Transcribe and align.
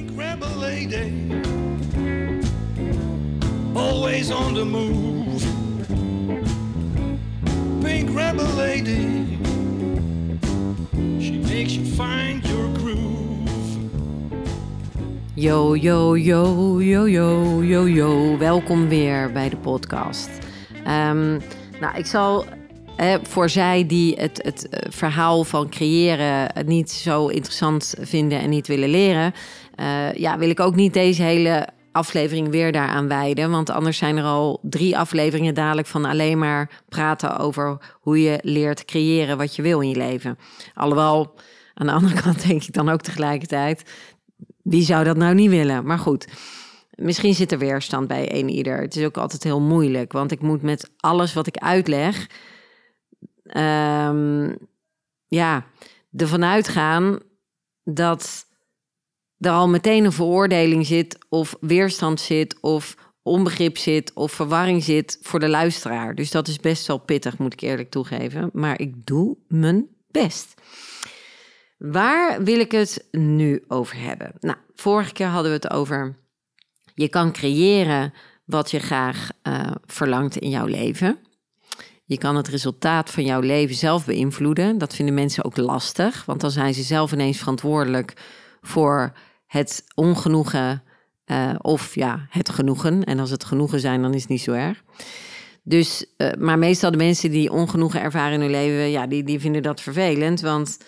Pink 0.00 0.16
lady, 0.56 1.12
always 3.74 4.30
on 4.30 4.54
the 4.54 4.64
move. 4.64 5.42
Pink 7.82 8.08
rebel 8.16 8.46
lady, 8.56 9.36
she 11.20 11.38
makes 11.38 11.72
you 11.76 11.84
find 11.84 12.42
your 12.48 12.68
groove. 12.78 13.50
Yo, 15.34 15.74
yo, 15.74 16.14
yo, 16.14 16.78
yo, 16.78 17.04
yo, 17.04 17.60
yo, 17.60 17.86
yo. 17.86 18.38
Welkom 18.38 18.88
weer 18.88 19.32
bij 19.32 19.48
de 19.48 19.56
podcast. 19.56 20.30
Ehm, 20.84 21.38
nou, 21.80 21.96
ik 21.96 22.06
zal 22.06 22.44
eh, 22.96 23.14
voor 23.22 23.48
zij 23.48 23.86
die 23.86 24.14
het, 24.18 24.42
het 24.42 24.68
eh, 24.68 24.90
verhaal 24.90 25.44
van 25.44 25.68
creëren 25.68 26.52
niet 26.66 26.90
zo 26.90 27.26
interessant 27.26 27.94
vinden 28.00 28.40
en 28.40 28.50
niet 28.50 28.66
willen 28.66 28.88
leren, 28.88 29.32
eh, 29.80 30.12
ja, 30.12 30.38
wil 30.38 30.50
ik 30.50 30.60
ook 30.60 30.74
niet 30.74 30.94
deze 30.94 31.22
hele 31.22 31.68
aflevering 31.92 32.48
weer 32.48 32.72
daaraan 32.72 33.08
wijden. 33.08 33.50
Want 33.50 33.70
anders 33.70 33.98
zijn 33.98 34.16
er 34.16 34.24
al 34.24 34.60
drie 34.62 34.98
afleveringen 34.98 35.54
dadelijk 35.54 35.86
van 35.86 36.04
alleen 36.04 36.38
maar 36.38 36.82
praten 36.88 37.38
over 37.38 37.78
hoe 38.00 38.22
je 38.22 38.38
leert 38.42 38.84
creëren 38.84 39.36
wat 39.36 39.56
je 39.56 39.62
wil 39.62 39.80
in 39.80 39.88
je 39.88 39.96
leven. 39.96 40.38
Alhoewel, 40.74 41.34
aan 41.74 41.86
de 41.86 41.92
andere 41.92 42.20
kant 42.22 42.46
denk 42.46 42.62
ik 42.62 42.72
dan 42.72 42.88
ook 42.88 43.00
tegelijkertijd, 43.00 43.90
wie 44.62 44.82
zou 44.82 45.04
dat 45.04 45.16
nou 45.16 45.34
niet 45.34 45.50
willen? 45.50 45.86
Maar 45.86 45.98
goed, 45.98 46.28
misschien 46.94 47.34
zit 47.34 47.52
er 47.52 47.58
weerstand 47.58 48.08
bij 48.08 48.38
een 48.38 48.48
ieder. 48.48 48.80
Het 48.80 48.96
is 48.96 49.04
ook 49.04 49.16
altijd 49.16 49.44
heel 49.44 49.60
moeilijk, 49.60 50.12
want 50.12 50.32
ik 50.32 50.40
moet 50.40 50.62
met 50.62 50.90
alles 50.96 51.32
wat 51.32 51.46
ik 51.46 51.56
uitleg, 51.56 52.26
ehm, 53.42 54.54
ja, 55.26 55.64
ervan 56.16 56.44
uitgaan 56.44 57.18
dat 57.84 58.48
er 59.40 59.50
al 59.50 59.68
meteen 59.68 60.04
een 60.04 60.12
veroordeling 60.12 60.86
zit, 60.86 61.18
of 61.28 61.56
weerstand 61.60 62.20
zit, 62.20 62.60
of 62.60 62.96
onbegrip 63.22 63.78
zit, 63.78 64.12
of 64.14 64.32
verwarring 64.32 64.84
zit 64.84 65.18
voor 65.22 65.40
de 65.40 65.48
luisteraar. 65.48 66.14
Dus 66.14 66.30
dat 66.30 66.48
is 66.48 66.58
best 66.58 66.86
wel 66.86 66.98
pittig, 66.98 67.38
moet 67.38 67.52
ik 67.52 67.60
eerlijk 67.60 67.90
toegeven. 67.90 68.50
Maar 68.52 68.80
ik 68.80 69.06
doe 69.06 69.36
mijn 69.48 69.86
best. 70.10 70.54
Waar 71.78 72.42
wil 72.42 72.60
ik 72.60 72.72
het 72.72 73.08
nu 73.10 73.64
over 73.68 73.96
hebben? 73.96 74.32
Nou, 74.40 74.56
vorige 74.74 75.12
keer 75.12 75.26
hadden 75.26 75.50
we 75.50 75.56
het 75.56 75.70
over 75.70 76.18
je 76.94 77.08
kan 77.08 77.32
creëren 77.32 78.12
wat 78.44 78.70
je 78.70 78.78
graag 78.78 79.30
uh, 79.42 79.70
verlangt 79.86 80.36
in 80.36 80.50
jouw 80.50 80.66
leven. 80.66 81.18
Je 82.04 82.18
kan 82.18 82.36
het 82.36 82.48
resultaat 82.48 83.10
van 83.10 83.24
jouw 83.24 83.40
leven 83.40 83.74
zelf 83.74 84.06
beïnvloeden. 84.06 84.78
Dat 84.78 84.94
vinden 84.94 85.14
mensen 85.14 85.44
ook 85.44 85.56
lastig, 85.56 86.24
want 86.24 86.40
dan 86.40 86.50
zijn 86.50 86.74
ze 86.74 86.82
zelf 86.82 87.12
ineens 87.12 87.38
verantwoordelijk 87.38 88.12
voor 88.60 89.12
het 89.50 89.84
ongenoegen 89.94 90.82
uh, 91.26 91.54
of 91.58 91.94
ja, 91.94 92.26
het 92.28 92.48
genoegen. 92.50 93.04
En 93.04 93.18
als 93.18 93.30
het 93.30 93.44
genoegen 93.44 93.80
zijn, 93.80 94.02
dan 94.02 94.14
is 94.14 94.20
het 94.20 94.30
niet 94.30 94.40
zo 94.40 94.52
erg. 94.52 94.82
Dus, 95.62 96.06
uh, 96.16 96.32
maar 96.38 96.58
meestal 96.58 96.90
de 96.90 96.96
mensen 96.96 97.30
die 97.30 97.52
ongenoegen 97.52 98.00
ervaren 98.00 98.32
in 98.32 98.40
hun 98.40 98.50
leven, 98.50 98.90
ja, 98.90 99.06
die, 99.06 99.24
die 99.24 99.40
vinden 99.40 99.62
dat 99.62 99.80
vervelend, 99.80 100.40
want 100.40 100.78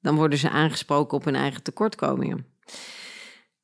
dan 0.00 0.14
worden 0.14 0.38
ze 0.38 0.50
aangesproken 0.50 1.16
op 1.16 1.24
hun 1.24 1.34
eigen 1.34 1.62
tekortkomingen. 1.62 2.46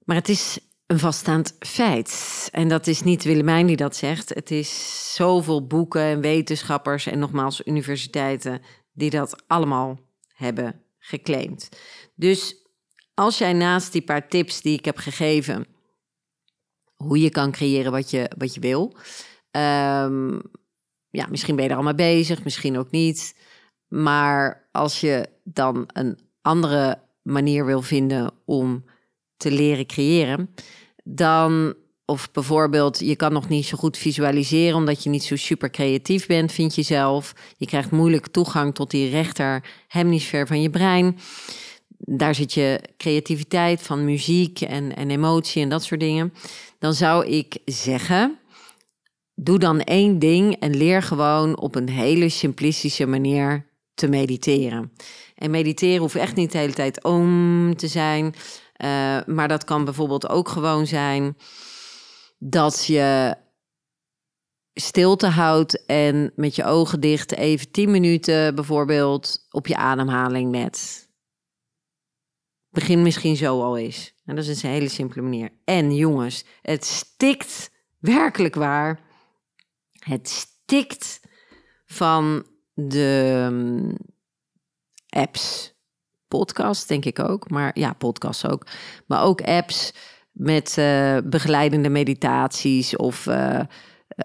Maar 0.05 0.17
het 0.17 0.29
is 0.29 0.59
een 0.87 0.99
vaststaand 0.99 1.57
feit. 1.59 2.49
En 2.53 2.69
dat 2.69 2.87
is 2.87 3.03
niet 3.03 3.25
Willemijn 3.25 3.67
die 3.67 3.77
dat 3.77 3.97
zegt. 3.97 4.35
Het 4.35 4.51
is 4.51 5.15
zoveel 5.15 5.67
boeken 5.67 6.03
en 6.03 6.21
wetenschappers 6.21 7.07
en 7.07 7.19
nogmaals 7.19 7.63
universiteiten 7.65 8.63
die 8.93 9.11
dat 9.11 9.43
allemaal 9.47 10.01
hebben 10.35 10.81
geclaimd. 10.99 11.69
Dus 12.15 12.64
als 13.15 13.39
jij 13.39 13.53
naast 13.53 13.93
die 13.93 14.03
paar 14.03 14.29
tips 14.29 14.61
die 14.61 14.79
ik 14.79 14.85
heb 14.85 14.97
gegeven, 14.97 15.67
hoe 16.97 17.21
je 17.21 17.31
kan 17.31 17.51
creëren 17.51 17.93
wat 17.93 18.11
je, 18.11 18.31
wat 18.39 18.55
je 18.55 18.61
wil. 18.61 18.97
Um, 19.51 20.41
ja, 21.11 21.27
misschien 21.31 21.57
ben 21.57 21.65
je 21.65 21.71
er 21.71 21.77
al 21.77 21.83
mee 21.83 21.95
bezig, 21.95 22.45
misschien 22.45 22.79
ook 22.79 22.91
niet. 22.91 23.37
Maar 23.89 24.69
als 24.73 25.01
je 25.01 25.29
dan 25.45 25.89
een 25.93 26.19
andere 26.43 27.03
manier 27.23 27.67
wil 27.67 27.83
vinden 27.83 28.31
om 28.45 28.85
te 29.37 29.51
leren 29.51 29.87
creëren, 29.87 30.55
dan, 31.05 31.75
of 32.05 32.31
bijvoorbeeld, 32.33 32.99
je 32.99 33.17
kan 33.17 33.33
nog 33.33 33.49
niet 33.49 33.67
zo 33.67 33.77
goed 33.77 33.97
visualiseren 33.97 34.77
omdat 34.77 35.03
je 35.03 35.11
niet 35.11 35.25
zo 35.25 35.37
super 35.37 35.71
creatief 35.71 36.27
bent, 36.27 36.53
vind 36.53 36.75
je 36.75 36.83
zelf. 36.83 37.33
Je 37.57 37.67
krijgt 37.67 37.91
moeilijk 37.91 38.27
toegang 38.27 38.75
tot 38.75 38.91
die 38.91 39.11
rechter 39.11 39.65
hemisfeer 39.89 40.47
van 40.47 40.63
je 40.63 40.71
brein. 40.71 41.19
Daar 42.07 42.35
zit 42.35 42.53
je 42.53 42.81
creativiteit 42.97 43.83
van 43.83 44.05
muziek 44.05 44.61
en, 44.61 44.97
en 44.97 45.11
emotie 45.11 45.63
en 45.63 45.69
dat 45.69 45.85
soort 45.85 46.01
dingen. 46.01 46.33
Dan 46.79 46.95
zou 46.95 47.27
ik 47.27 47.59
zeggen, 47.65 48.39
doe 49.35 49.59
dan 49.59 49.81
één 49.81 50.19
ding 50.19 50.57
en 50.61 50.77
leer 50.77 51.03
gewoon 51.03 51.59
op 51.59 51.75
een 51.75 51.89
hele 51.89 52.29
simplistische 52.29 53.07
manier 53.07 53.67
te 53.95 54.09
mediteren. 54.09 54.93
En 55.35 55.51
mediteren 55.51 56.01
hoeft 56.01 56.15
echt 56.15 56.37
niet 56.37 56.53
de 56.53 56.59
hele 56.59 56.73
tijd 56.73 57.05
om 57.05 57.77
te 57.77 57.89
zijn. 57.89 58.25
Uh, 58.25 59.19
maar 59.27 59.49
dat 59.49 59.65
kan 59.65 59.85
bijvoorbeeld 59.85 60.29
ook 60.29 60.49
gewoon 60.49 60.87
zijn 60.87 61.37
dat 62.39 62.85
je 62.87 63.35
stilte 64.75 65.27
houdt 65.27 65.85
en 65.87 66.33
met 66.37 66.57
je 66.57 66.65
ogen 66.65 67.01
dicht 67.01 67.35
even 67.35 67.71
10 67.71 67.91
minuten 67.91 68.55
bijvoorbeeld 68.55 69.47
op 69.51 69.67
je 69.67 69.77
ademhaling 69.77 70.51
let. 70.51 71.04
Begin 72.75 73.03
misschien 73.03 73.37
zo 73.37 73.63
al 73.63 73.79
eens. 73.79 74.15
En 74.25 74.37
dat 74.37 74.47
is 74.47 74.63
een 74.63 74.71
hele 74.71 74.89
simpele 74.89 75.23
manier. 75.23 75.51
En 75.65 75.95
jongens, 75.95 76.45
het 76.63 76.85
stikt 76.85 77.71
werkelijk 77.99 78.55
waar. 78.55 79.01
Het 79.99 80.29
stikt 80.29 81.21
van 81.87 82.47
de 82.73 83.47
mm, 83.51 83.97
apps. 85.09 85.73
Podcast, 86.29 86.89
denk 86.89 87.05
ik 87.05 87.19
ook. 87.19 87.51
Maar 87.51 87.79
ja, 87.79 87.93
podcasts 87.93 88.47
ook. 88.47 88.67
Maar 89.07 89.23
ook 89.23 89.43
apps 89.43 89.95
met 90.33 90.77
uh, 90.79 91.19
begeleidende 91.25 91.89
meditaties. 91.89 92.97
Of 92.97 93.27
uh, 93.27 93.35
uh, 93.35 93.61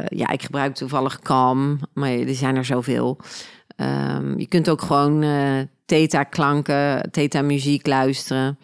ja, 0.08 0.30
ik 0.30 0.42
gebruik 0.42 0.76
toevallig 0.76 1.20
Calm. 1.20 1.80
Maar 1.94 2.12
er 2.12 2.36
zijn 2.36 2.56
er 2.56 2.66
zoveel. 2.66 3.20
Um, 3.78 4.40
je 4.40 4.48
kunt 4.48 4.70
ook 4.70 4.82
gewoon 4.82 5.24
theta-klanken, 5.90 7.12
theta-muziek 7.12 7.88
luisteren. 7.88 8.60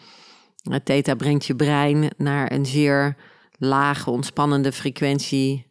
Theta 0.84 1.16
brengt 1.16 1.46
je 1.46 1.56
brein 1.56 2.10
naar 2.18 2.52
een 2.52 2.66
zeer 2.66 3.16
lage, 3.58 4.10
ontspannende 4.10 4.72
frequentie. 4.72 5.66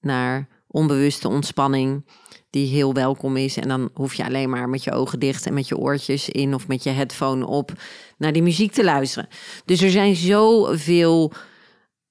Naar 0.00 0.48
onbewuste 0.66 1.28
ontspanning 1.28 2.04
die 2.50 2.66
heel 2.66 2.94
welkom 2.94 3.36
is. 3.36 3.56
En 3.56 3.68
dan 3.68 3.90
hoef 3.94 4.14
je 4.14 4.24
alleen 4.24 4.50
maar 4.50 4.68
met 4.68 4.84
je 4.84 4.92
ogen 4.92 5.20
dicht 5.20 5.46
en 5.46 5.54
met 5.54 5.68
je 5.68 5.76
oortjes 5.76 6.28
in 6.28 6.54
of 6.54 6.68
met 6.68 6.82
je 6.82 6.90
headphone 6.90 7.46
op 7.46 7.72
naar 8.18 8.32
die 8.32 8.42
muziek 8.42 8.72
te 8.72 8.84
luisteren. 8.84 9.28
Dus 9.64 9.82
er 9.82 9.90
zijn 9.90 10.16
zoveel 10.16 11.32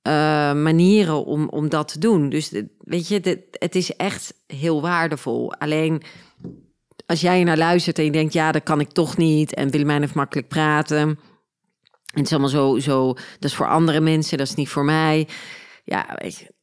uh, 0.08 0.14
manieren 0.54 1.26
om, 1.26 1.50
om 1.50 1.70
dat 1.70 1.88
te 1.88 2.00
doen. 2.00 2.30
Dus 2.30 2.52
weet 2.78 3.08
je, 3.08 3.46
het 3.52 3.76
is 3.76 3.96
echt 3.96 4.34
heel 4.48 4.82
waardevol. 4.82 5.54
Alleen 5.54 6.02
als 7.12 7.22
jij 7.22 7.44
naar 7.44 7.58
luistert 7.58 7.98
en 7.98 8.04
je 8.04 8.12
denkt, 8.12 8.34
ja, 8.34 8.52
dat 8.52 8.64
kan 8.64 8.80
ik 8.80 8.92
toch 8.92 9.18
niet. 9.18 9.54
En 9.54 9.70
Willemijn 9.70 10.02
heeft 10.02 10.14
makkelijk 10.14 10.48
praten. 10.48 10.98
En 10.98 11.18
het 12.14 12.26
is 12.26 12.32
allemaal 12.32 12.50
zo, 12.50 12.80
zo, 12.80 13.14
dat 13.14 13.44
is 13.50 13.56
voor 13.56 13.68
andere 13.68 14.00
mensen, 14.00 14.38
dat 14.38 14.48
is 14.48 14.56
niet 14.56 14.70
voor 14.70 14.86
mij. 14.86 15.28
Ja, 15.84 16.18
weet 16.22 16.38
je, 16.38 16.54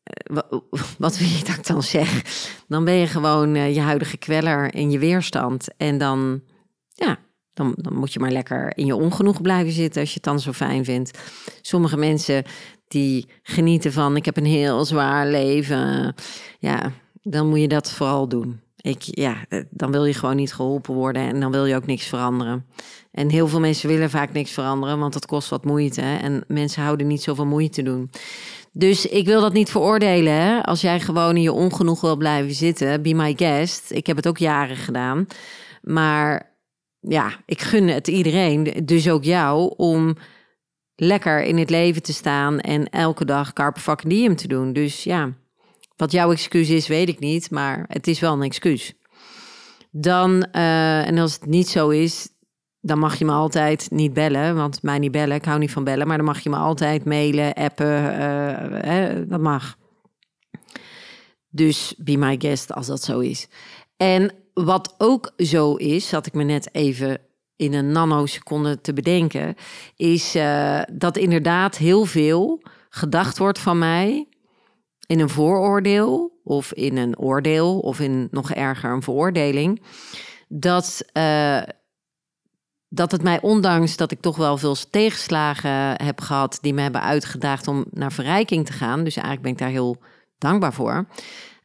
wat 0.98 1.18
wil 1.18 1.28
je 1.28 1.44
dat 1.44 1.56
ik 1.56 1.66
dan 1.66 1.82
zeg? 1.82 2.22
Dan 2.68 2.84
ben 2.84 2.94
je 2.94 3.06
gewoon 3.06 3.54
uh, 3.54 3.74
je 3.74 3.80
huidige 3.80 4.16
kweller 4.16 4.74
in 4.74 4.90
je 4.90 4.98
weerstand. 4.98 5.76
En 5.76 5.98
dan, 5.98 6.42
ja, 6.92 7.18
dan, 7.54 7.74
dan 7.76 7.96
moet 7.96 8.12
je 8.12 8.20
maar 8.20 8.32
lekker 8.32 8.76
in 8.76 8.86
je 8.86 8.96
ongenoeg 8.96 9.42
blijven 9.42 9.72
zitten 9.72 10.00
als 10.00 10.10
je 10.10 10.14
het 10.14 10.24
dan 10.24 10.40
zo 10.40 10.52
fijn 10.52 10.84
vindt. 10.84 11.18
Sommige 11.60 11.96
mensen 11.96 12.44
die 12.88 13.28
genieten 13.42 13.92
van, 13.92 14.16
ik 14.16 14.24
heb 14.24 14.36
een 14.36 14.44
heel 14.44 14.84
zwaar 14.84 15.26
leven. 15.26 16.14
Ja, 16.58 16.92
dan 17.22 17.48
moet 17.48 17.60
je 17.60 17.68
dat 17.68 17.90
vooral 17.90 18.28
doen. 18.28 18.60
Ik, 18.88 19.02
ja, 19.02 19.44
eh, 19.48 19.60
dan 19.70 19.90
wil 19.90 20.04
je 20.04 20.14
gewoon 20.14 20.36
niet 20.36 20.52
geholpen 20.52 20.94
worden 20.94 21.22
en 21.22 21.40
dan 21.40 21.50
wil 21.50 21.66
je 21.66 21.76
ook 21.76 21.86
niks 21.86 22.06
veranderen. 22.06 22.66
En 23.10 23.30
heel 23.30 23.48
veel 23.48 23.60
mensen 23.60 23.88
willen 23.88 24.10
vaak 24.10 24.32
niks 24.32 24.50
veranderen, 24.50 24.98
want 24.98 25.12
dat 25.12 25.26
kost 25.26 25.48
wat 25.48 25.64
moeite. 25.64 26.00
En 26.00 26.44
mensen 26.46 26.82
houden 26.82 27.06
niet 27.06 27.22
zoveel 27.22 27.46
moeite 27.46 27.82
doen. 27.82 28.10
Dus 28.72 29.06
ik 29.06 29.26
wil 29.26 29.40
dat 29.40 29.52
niet 29.52 29.70
veroordelen. 29.70 30.32
Hè? 30.32 30.62
Als 30.62 30.80
jij 30.80 31.00
gewoon 31.00 31.36
in 31.36 31.42
je 31.42 31.52
ongenoeg 31.52 32.00
wil 32.00 32.16
blijven 32.16 32.54
zitten, 32.54 33.02
be 33.02 33.14
my 33.14 33.34
guest. 33.36 33.90
Ik 33.90 34.06
heb 34.06 34.16
het 34.16 34.28
ook 34.28 34.38
jaren 34.38 34.76
gedaan. 34.76 35.26
Maar 35.82 36.56
ja, 37.00 37.32
ik 37.46 37.60
gun 37.60 37.88
het 37.88 38.08
iedereen, 38.08 38.72
dus 38.84 39.08
ook 39.08 39.24
jou, 39.24 39.74
om 39.76 40.16
lekker 40.94 41.42
in 41.42 41.58
het 41.58 41.70
leven 41.70 42.02
te 42.02 42.12
staan 42.12 42.60
en 42.60 42.90
elke 42.90 43.24
dag 43.24 43.52
carpe 43.52 44.08
diem 44.08 44.36
te 44.36 44.48
doen. 44.48 44.72
Dus 44.72 45.04
ja, 45.04 45.32
wat 45.98 46.12
jouw 46.12 46.32
excuus 46.32 46.70
is, 46.70 46.86
weet 46.86 47.08
ik 47.08 47.18
niet, 47.18 47.50
maar 47.50 47.84
het 47.88 48.06
is 48.06 48.20
wel 48.20 48.32
een 48.32 48.42
excuus. 48.42 48.94
Dan, 49.90 50.46
uh, 50.52 51.06
en 51.06 51.18
als 51.18 51.32
het 51.32 51.46
niet 51.46 51.68
zo 51.68 51.88
is, 51.88 52.28
dan 52.80 52.98
mag 52.98 53.18
je 53.18 53.24
me 53.24 53.32
altijd 53.32 53.90
niet 53.90 54.12
bellen, 54.12 54.54
want 54.54 54.82
mij 54.82 54.98
niet 54.98 55.12
bellen, 55.12 55.36
ik 55.36 55.44
hou 55.44 55.58
niet 55.58 55.72
van 55.72 55.84
bellen, 55.84 56.06
maar 56.06 56.16
dan 56.16 56.26
mag 56.26 56.40
je 56.40 56.50
me 56.50 56.56
altijd 56.56 57.04
mailen, 57.04 57.54
appen, 57.54 58.18
eh, 58.18 58.82
hè, 58.82 59.26
dat 59.26 59.40
mag. 59.40 59.76
Dus 61.48 61.94
be 61.96 62.16
my 62.16 62.36
guest 62.38 62.72
als 62.72 62.86
dat 62.86 63.02
zo 63.02 63.18
is. 63.18 63.48
En 63.96 64.34
wat 64.54 64.94
ook 64.98 65.32
zo 65.36 65.74
is, 65.74 66.08
zat 66.08 66.26
ik 66.26 66.34
me 66.34 66.42
net 66.42 66.74
even 66.74 67.20
in 67.56 67.72
een 67.74 67.92
nanoseconde 67.92 68.80
te 68.80 68.92
bedenken, 68.92 69.54
is 69.96 70.36
dat 70.92 71.16
inderdaad 71.16 71.76
heel 71.76 72.04
veel 72.04 72.62
gedacht 72.88 73.38
wordt 73.38 73.58
van 73.58 73.78
mij 73.78 74.28
in 75.08 75.20
een 75.20 75.28
vooroordeel 75.28 76.40
of 76.44 76.72
in 76.72 76.96
een 76.96 77.18
oordeel 77.18 77.78
of 77.78 78.00
in 78.00 78.28
nog 78.30 78.52
erger 78.52 78.90
een 78.90 79.02
veroordeling. 79.02 79.82
Dat, 80.48 81.04
uh, 81.12 81.62
dat 82.88 83.12
het 83.12 83.22
mij, 83.22 83.40
ondanks 83.40 83.96
dat 83.96 84.10
ik 84.10 84.20
toch 84.20 84.36
wel 84.36 84.58
veel 84.58 84.76
tegenslagen 84.90 86.02
heb 86.04 86.20
gehad 86.20 86.58
die 86.60 86.74
me 86.74 86.80
hebben 86.80 87.02
uitgedaagd 87.02 87.68
om 87.68 87.84
naar 87.90 88.12
verrijking 88.12 88.66
te 88.66 88.72
gaan, 88.72 89.04
dus 89.04 89.16
eigenlijk 89.16 89.42
ben 89.42 89.52
ik 89.52 89.58
daar 89.58 89.68
heel 89.68 89.96
dankbaar 90.38 90.72
voor. 90.72 91.06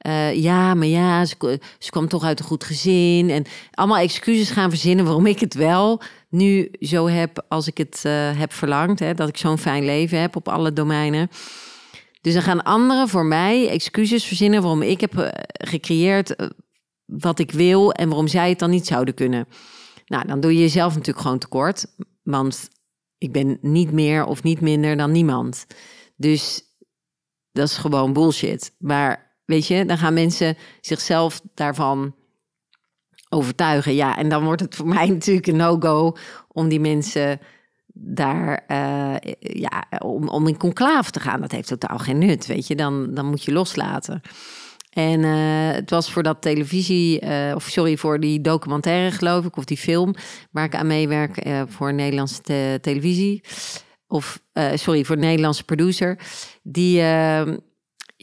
Uh, 0.07 0.35
ja, 0.35 0.73
maar 0.73 0.87
ja, 0.87 1.25
ze, 1.25 1.59
ze, 1.79 1.91
kwam 1.91 2.07
toch 2.07 2.23
uit 2.23 2.39
een 2.39 2.45
goed 2.45 2.63
gezin. 2.63 3.29
En 3.29 3.45
allemaal 3.71 3.97
excuses 3.97 4.49
gaan 4.49 4.69
verzinnen 4.69 5.05
waarom 5.05 5.25
ik 5.25 5.39
het 5.39 5.53
wel 5.53 6.01
nu 6.29 6.71
zo 6.79 7.07
heb 7.07 7.45
als 7.47 7.67
ik 7.67 7.77
het 7.77 8.03
uh, 8.05 8.13
heb 8.39 8.53
verlangd. 8.53 8.99
Hè, 8.99 9.13
dat 9.13 9.29
ik 9.29 9.37
zo'n 9.37 9.57
fijn 9.57 9.85
leven 9.85 10.21
heb 10.21 10.35
op 10.35 10.47
alle 10.47 10.73
domeinen. 10.73 11.29
Dus 12.23 12.33
dan 12.33 12.41
gaan 12.41 12.63
anderen 12.63 13.09
voor 13.09 13.25
mij 13.25 13.69
excuses 13.69 14.25
verzinnen 14.25 14.61
waarom 14.61 14.81
ik 14.81 15.01
heb 15.01 15.13
uh, 15.13 15.27
gecreëerd 15.47 16.35
wat 17.05 17.39
ik 17.39 17.51
wil 17.51 17.91
en 17.91 18.07
waarom 18.07 18.27
zij 18.27 18.49
het 18.49 18.59
dan 18.59 18.69
niet 18.69 18.87
zouden 18.87 19.13
kunnen. 19.13 19.47
Nou, 20.05 20.27
dan 20.27 20.39
doe 20.39 20.53
je 20.53 20.59
jezelf 20.59 20.93
natuurlijk 20.93 21.25
gewoon 21.25 21.39
tekort. 21.39 21.85
Want 22.23 22.69
ik 23.17 23.31
ben 23.31 23.57
niet 23.61 23.91
meer 23.91 24.25
of 24.25 24.43
niet 24.43 24.61
minder 24.61 24.97
dan 24.97 25.11
niemand. 25.11 25.65
Dus 26.15 26.61
dat 27.51 27.67
is 27.67 27.77
gewoon 27.77 28.13
bullshit. 28.13 28.75
Maar 28.77 29.33
Weet 29.45 29.67
je, 29.67 29.85
dan 29.85 29.97
gaan 29.97 30.13
mensen 30.13 30.57
zichzelf 30.81 31.41
daarvan 31.53 32.15
overtuigen. 33.29 33.93
Ja, 33.93 34.17
en 34.17 34.29
dan 34.29 34.43
wordt 34.43 34.61
het 34.61 34.75
voor 34.75 34.87
mij 34.95 35.07
natuurlijk 35.07 35.47
een 35.47 35.55
no-go 35.55 36.15
om 36.47 36.67
die 36.67 36.79
mensen 36.79 37.39
daar 37.93 38.63
uh, 38.67 39.15
ja, 39.39 39.83
om, 39.99 40.27
om 40.27 40.47
in 40.47 40.57
conclave 40.57 41.11
te 41.11 41.19
gaan. 41.19 41.41
Dat 41.41 41.51
heeft 41.51 41.67
totaal 41.67 41.97
geen 41.97 42.17
nut, 42.17 42.45
weet 42.45 42.67
je. 42.67 42.75
Dan, 42.75 43.13
dan 43.13 43.25
moet 43.25 43.43
je 43.43 43.53
loslaten. 43.53 44.21
En 44.89 45.19
uh, 45.19 45.71
het 45.71 45.89
was 45.89 46.11
voor 46.11 46.23
dat 46.23 46.41
televisie, 46.41 47.25
uh, 47.25 47.51
of 47.55 47.63
sorry, 47.63 47.97
voor 47.97 48.19
die 48.19 48.41
documentaire 48.41 49.11
geloof 49.11 49.45
ik, 49.45 49.57
of 49.57 49.65
die 49.65 49.77
film, 49.77 50.15
waar 50.51 50.65
ik 50.65 50.75
aan 50.75 50.87
meewerk 50.87 51.47
voor 51.67 51.93
Nederlandse 51.93 52.41
te 52.41 52.77
televisie. 52.81 53.43
Of 54.07 54.41
sorry, 54.73 55.03
voor 55.03 55.17
Nederlandse 55.17 55.63
producer. 55.63 56.19
Die 56.63 57.01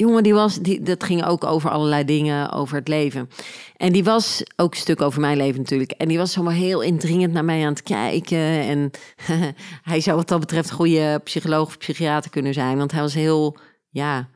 jongen, 0.01 0.23
die 0.23 0.35
was, 0.35 0.59
die, 0.59 0.83
dat 0.83 1.05
ging 1.05 1.25
ook 1.25 1.45
over 1.45 1.71
allerlei 1.71 2.05
dingen, 2.05 2.53
over 2.53 2.77
het 2.77 2.89
leven. 2.89 3.31
En 3.77 3.93
die 3.93 4.05
was 4.05 4.43
ook 4.57 4.73
een 4.73 4.81
stuk 4.81 5.01
over 5.01 5.21
mijn 5.21 5.37
leven 5.37 5.61
natuurlijk. 5.61 5.91
En 5.91 6.09
die 6.09 6.19
was 6.19 6.33
zomaar 6.33 6.55
heel 6.55 6.81
indringend 6.81 7.33
naar 7.33 7.45
mij 7.45 7.65
aan 7.65 7.73
het 7.73 7.83
kijken. 7.83 8.39
En 8.39 8.91
hij 9.91 10.01
zou 10.01 10.17
wat 10.17 10.29
dat 10.29 10.41
betreft 10.41 10.71
goede 10.71 11.21
psycholoog 11.25 11.67
of 11.67 11.79
psychiater 11.79 12.31
kunnen 12.31 12.55
zijn. 12.55 12.79
Want 12.79 12.93
hij 12.93 13.01
was 13.01 13.15
heel, 13.15 13.57
ja, 13.91 14.29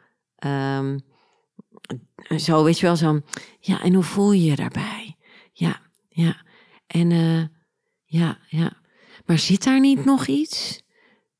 um, 0.78 1.00
zo 2.36 2.64
weet 2.64 2.78
je 2.78 2.86
wel, 2.86 2.96
zo. 2.96 3.20
Ja, 3.60 3.82
en 3.82 3.94
hoe 3.94 4.02
voel 4.02 4.32
je 4.32 4.44
je 4.44 4.56
daarbij? 4.56 5.16
Ja, 5.52 5.80
ja. 6.08 6.42
En 6.86 7.10
uh, 7.10 7.44
ja, 8.04 8.38
ja. 8.48 8.72
Maar 9.26 9.38
zit 9.38 9.64
daar 9.64 9.80
niet 9.80 10.04
nog 10.04 10.26
iets 10.26 10.82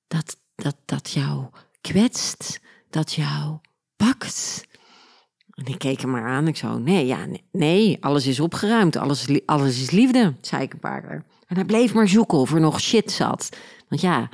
dat, 0.07 0.37
dat, 0.55 0.77
dat 0.85 1.11
jou 1.11 1.47
kwetst? 1.81 2.61
Dat 2.91 3.13
jou 3.13 3.59
En 5.55 5.67
ik 5.67 5.79
keek 5.79 6.01
hem 6.01 6.11
maar 6.11 6.27
aan. 6.27 6.49
Ik 6.49 6.57
zo, 6.57 6.79
nee, 6.79 7.07
ja, 7.07 7.27
nee, 7.53 7.97
alles 8.01 8.27
is 8.27 8.41
opgeruimd. 8.41 8.97
Alles, 8.97 9.27
alles 9.47 9.81
is 9.83 9.91
liefde, 9.91 10.35
zei 10.41 10.63
ik 10.63 10.73
een 10.73 10.79
paar 10.79 11.01
keer. 11.01 11.25
En 11.47 11.57
hij 11.57 11.65
bleef 11.65 11.95
maar 11.95 12.09
zoeken 12.09 12.39
of 12.39 12.53
er 12.53 12.61
nog 12.61 12.81
shit 12.81 13.13
zat. 13.13 13.49
Want 13.89 14.01
ja, 14.01 14.29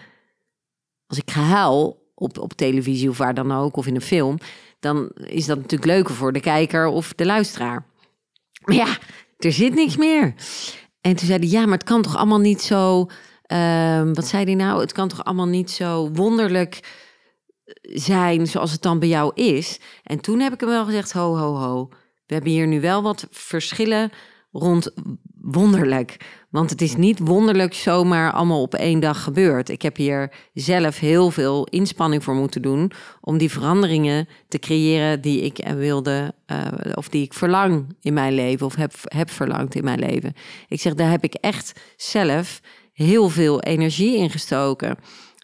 als 1.07 1.19
ik 1.19 1.31
ga 1.31 1.41
huil 1.41 2.11
op, 2.15 2.39
op 2.39 2.53
televisie 2.53 3.09
of 3.09 3.19
waar 3.19 3.35
dan 3.35 3.53
ook, 3.53 3.77
of 3.77 3.87
in 3.87 3.95
een 3.95 4.01
film... 4.01 4.39
dan 4.81 5.11
is 5.15 5.47
dat 5.47 5.57
natuurlijk 5.57 5.91
leuker 5.91 6.15
voor 6.15 6.33
de 6.33 6.41
kijker 6.41 6.87
of 6.87 7.13
de 7.13 7.27
luisteraar. 7.27 7.87
Maar 8.65 8.77
ja, 8.77 8.99
er 9.39 9.53
zit 9.53 9.75
niks 9.75 9.97
meer. 9.97 10.35
En 11.01 11.17
toen 11.17 11.27
zei 11.27 11.39
hij, 11.39 11.49
ja, 11.49 11.65
maar 11.65 11.79
het 11.79 11.85
kan 11.85 12.03
toch 12.03 12.17
allemaal 12.17 12.41
niet 12.41 12.63
zo... 12.63 13.07
Uh, 13.53 14.03
wat 14.13 14.27
zei 14.27 14.45
hij 14.45 14.55
nou? 14.55 14.81
Het 14.81 14.93
kan 14.93 15.09
toch 15.09 15.25
allemaal 15.25 15.47
niet 15.47 15.71
zo 15.71 16.11
wonderlijk 16.11 16.81
zijn 17.83 18.47
zoals 18.47 18.73
het 18.73 18.83
dan 18.83 18.99
bij 18.99 19.09
jou 19.09 19.33
is. 19.35 19.81
En 20.03 20.21
toen 20.21 20.41
heb 20.41 20.53
ik 20.53 20.61
hem 20.61 20.69
wel 20.69 20.85
gezegd: 20.85 21.13
ho, 21.13 21.37
ho, 21.37 21.55
ho. 21.55 21.89
We 22.27 22.35
hebben 22.35 22.53
hier 22.53 22.67
nu 22.67 22.81
wel 22.81 23.03
wat 23.03 23.27
verschillen 23.31 24.11
rond 24.53 24.91
wonderlijk. 25.41 26.17
Want 26.51 26.71
het 26.71 26.83
is 26.83 26.97
niet 26.97 27.19
wonderlijk 27.19 27.75
zomaar 27.75 28.33
allemaal 28.33 28.63
op 28.63 28.75
één 28.75 29.01
dag 29.01 29.23
gebeurd. 29.23 29.69
Ik 29.69 29.83
heb 29.83 29.97
hier 29.97 30.33
zelf 30.55 30.99
heel 30.99 31.31
veel 31.31 31.65
inspanning 31.65 32.25
voor 32.25 32.35
moeten 32.35 32.63
doen 32.63 32.93
om 33.21 33.39
die 33.39 33.51
veranderingen 33.51 34.29
te 34.49 34.59
creëren 34.59 35.21
die 35.21 35.41
ik 35.41 35.67
wilde 35.77 36.35
uh, 36.47 36.67
of 36.95 37.09
die 37.09 37.23
ik 37.23 37.35
verlang 37.35 37.97
in 38.01 38.15
mijn 38.15 38.33
leven 38.33 38.67
of 38.67 38.75
heb, 38.75 38.93
heb 39.03 39.31
verlangd 39.31 39.75
in 39.75 39.85
mijn 39.85 39.99
leven. 39.99 40.35
Ik 40.69 40.81
zeg, 40.81 40.95
daar 40.95 41.11
heb 41.11 41.25
ik 41.25 41.35
echt 41.35 41.81
zelf 41.97 42.61
heel 42.93 43.29
veel 43.29 43.61
energie 43.61 44.17
in 44.17 44.31
gestoken 44.31 44.97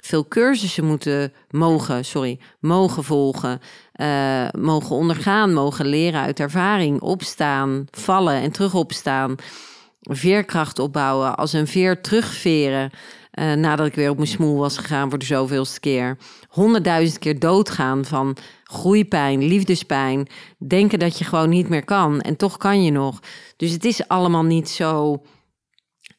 veel 0.07 0.29
cursussen 0.29 0.85
moeten 0.85 1.33
mogen, 1.51 2.05
sorry, 2.05 2.39
mogen 2.61 3.05
volgen, 3.05 3.61
uh, 4.01 4.49
mogen 4.59 4.97
ondergaan, 4.97 5.53
mogen 5.53 5.87
leren 5.87 6.21
uit 6.21 6.41
ervaring, 6.41 7.01
opstaan, 7.01 7.87
vallen 7.91 8.35
en 8.35 8.53
terug 8.53 8.75
opstaan, 8.75 9.35
veerkracht 10.01 10.79
opbouwen, 10.79 11.37
als 11.37 11.53
een 11.53 11.67
veer 11.67 12.01
terugveren. 12.01 12.91
Uh, 13.39 13.53
nadat 13.53 13.87
ik 13.87 13.95
weer 13.95 14.11
op 14.11 14.17
mijn 14.17 14.29
smoel 14.29 14.59
was 14.59 14.79
gegaan 14.79 15.11
voor 15.11 15.19
de 15.19 15.25
zoveelste 15.25 15.81
keer. 15.81 16.17
Honderdduizend 16.49 17.19
keer 17.19 17.39
doodgaan 17.39 18.05
van 18.05 18.37
groeipijn, 18.65 19.43
liefdespijn. 19.45 20.29
Denken 20.59 20.99
dat 20.99 21.19
je 21.19 21.25
gewoon 21.25 21.49
niet 21.49 21.69
meer 21.69 21.85
kan. 21.85 22.21
En 22.21 22.37
toch 22.37 22.57
kan 22.57 22.83
je 22.85 22.91
nog. 22.91 23.21
Dus 23.57 23.71
het 23.71 23.85
is 23.85 24.09
allemaal 24.09 24.45
niet 24.45 24.69
zo 24.69 25.23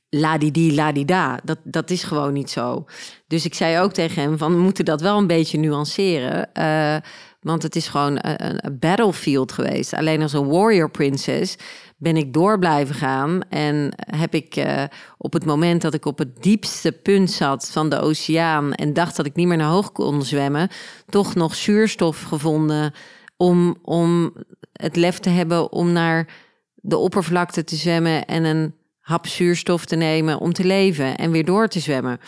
ladidi, 0.09 0.75
ladida. 0.75 1.39
Dat, 1.44 1.57
dat 1.63 1.89
is 1.89 2.04
gewoon 2.04 2.33
niet 2.33 2.50
zo. 2.50 2.86
Dus 3.27 3.45
ik 3.45 3.54
zei 3.54 3.80
ook 3.80 3.94
tegen 3.94 4.21
hem 4.21 4.38
van, 4.38 4.54
we 4.54 4.62
moeten 4.62 4.86
dat 4.86 5.01
wel 5.01 5.18
een 5.18 5.27
beetje 5.27 5.57
nuanceren. 5.57 6.49
Uh, 6.54 6.95
want 7.42 7.64
het 7.64 7.76
is 7.76 7.87
gewoon 7.87 8.18
een, 8.21 8.78
battlefield 8.80 9.52
geweest. 9.52 9.94
Alleen 9.94 10.21
als 10.21 10.33
een 10.33 10.47
warrior 10.47 10.90
princess 10.90 11.56
ben 11.97 12.18
ik 12.18 12.33
door 12.33 12.59
blijven 12.59 12.95
gaan. 12.95 13.42
En 13.49 13.94
heb 13.95 14.33
ik 14.33 14.56
uh, 14.56 14.83
op 15.18 15.33
het 15.33 15.45
moment 15.45 15.81
dat 15.81 15.94
ik 15.94 16.06
op 16.06 16.18
het 16.18 16.44
diepste 16.44 16.92
punt 16.92 17.31
zat 17.31 17.69
van 17.71 17.90
de 17.90 17.99
oceaan... 17.99 18.73
en 18.73 18.94
dacht 18.94 19.16
dat 19.16 19.26
ik 19.26 19.35
niet 19.35 19.47
meer 19.47 19.57
naar 19.57 19.69
hoog 19.69 19.92
kon 19.92 20.23
zwemmen... 20.23 20.69
toch 21.09 21.35
nog 21.35 21.56
zuurstof 21.56 22.21
gevonden 22.21 22.94
om, 23.37 23.78
om 23.81 24.33
het 24.71 24.95
lef 24.95 25.19
te 25.19 25.30
hebben 25.30 25.71
om 25.71 25.92
naar 25.92 26.28
de 26.76 26.97
oppervlakte 26.97 27.64
te 27.64 27.76
zwemmen... 27.76 28.26
en 28.26 28.44
een 28.44 28.76
hap 29.07 29.28
zuurstof 29.28 29.85
te 29.85 29.95
nemen 29.95 30.40
om 30.40 30.54
te 30.54 30.66
leven 30.66 31.18
en 31.18 31.31
weer 31.31 31.45
door 31.45 31.68
te 31.68 31.80
zwemmen. 31.80 32.19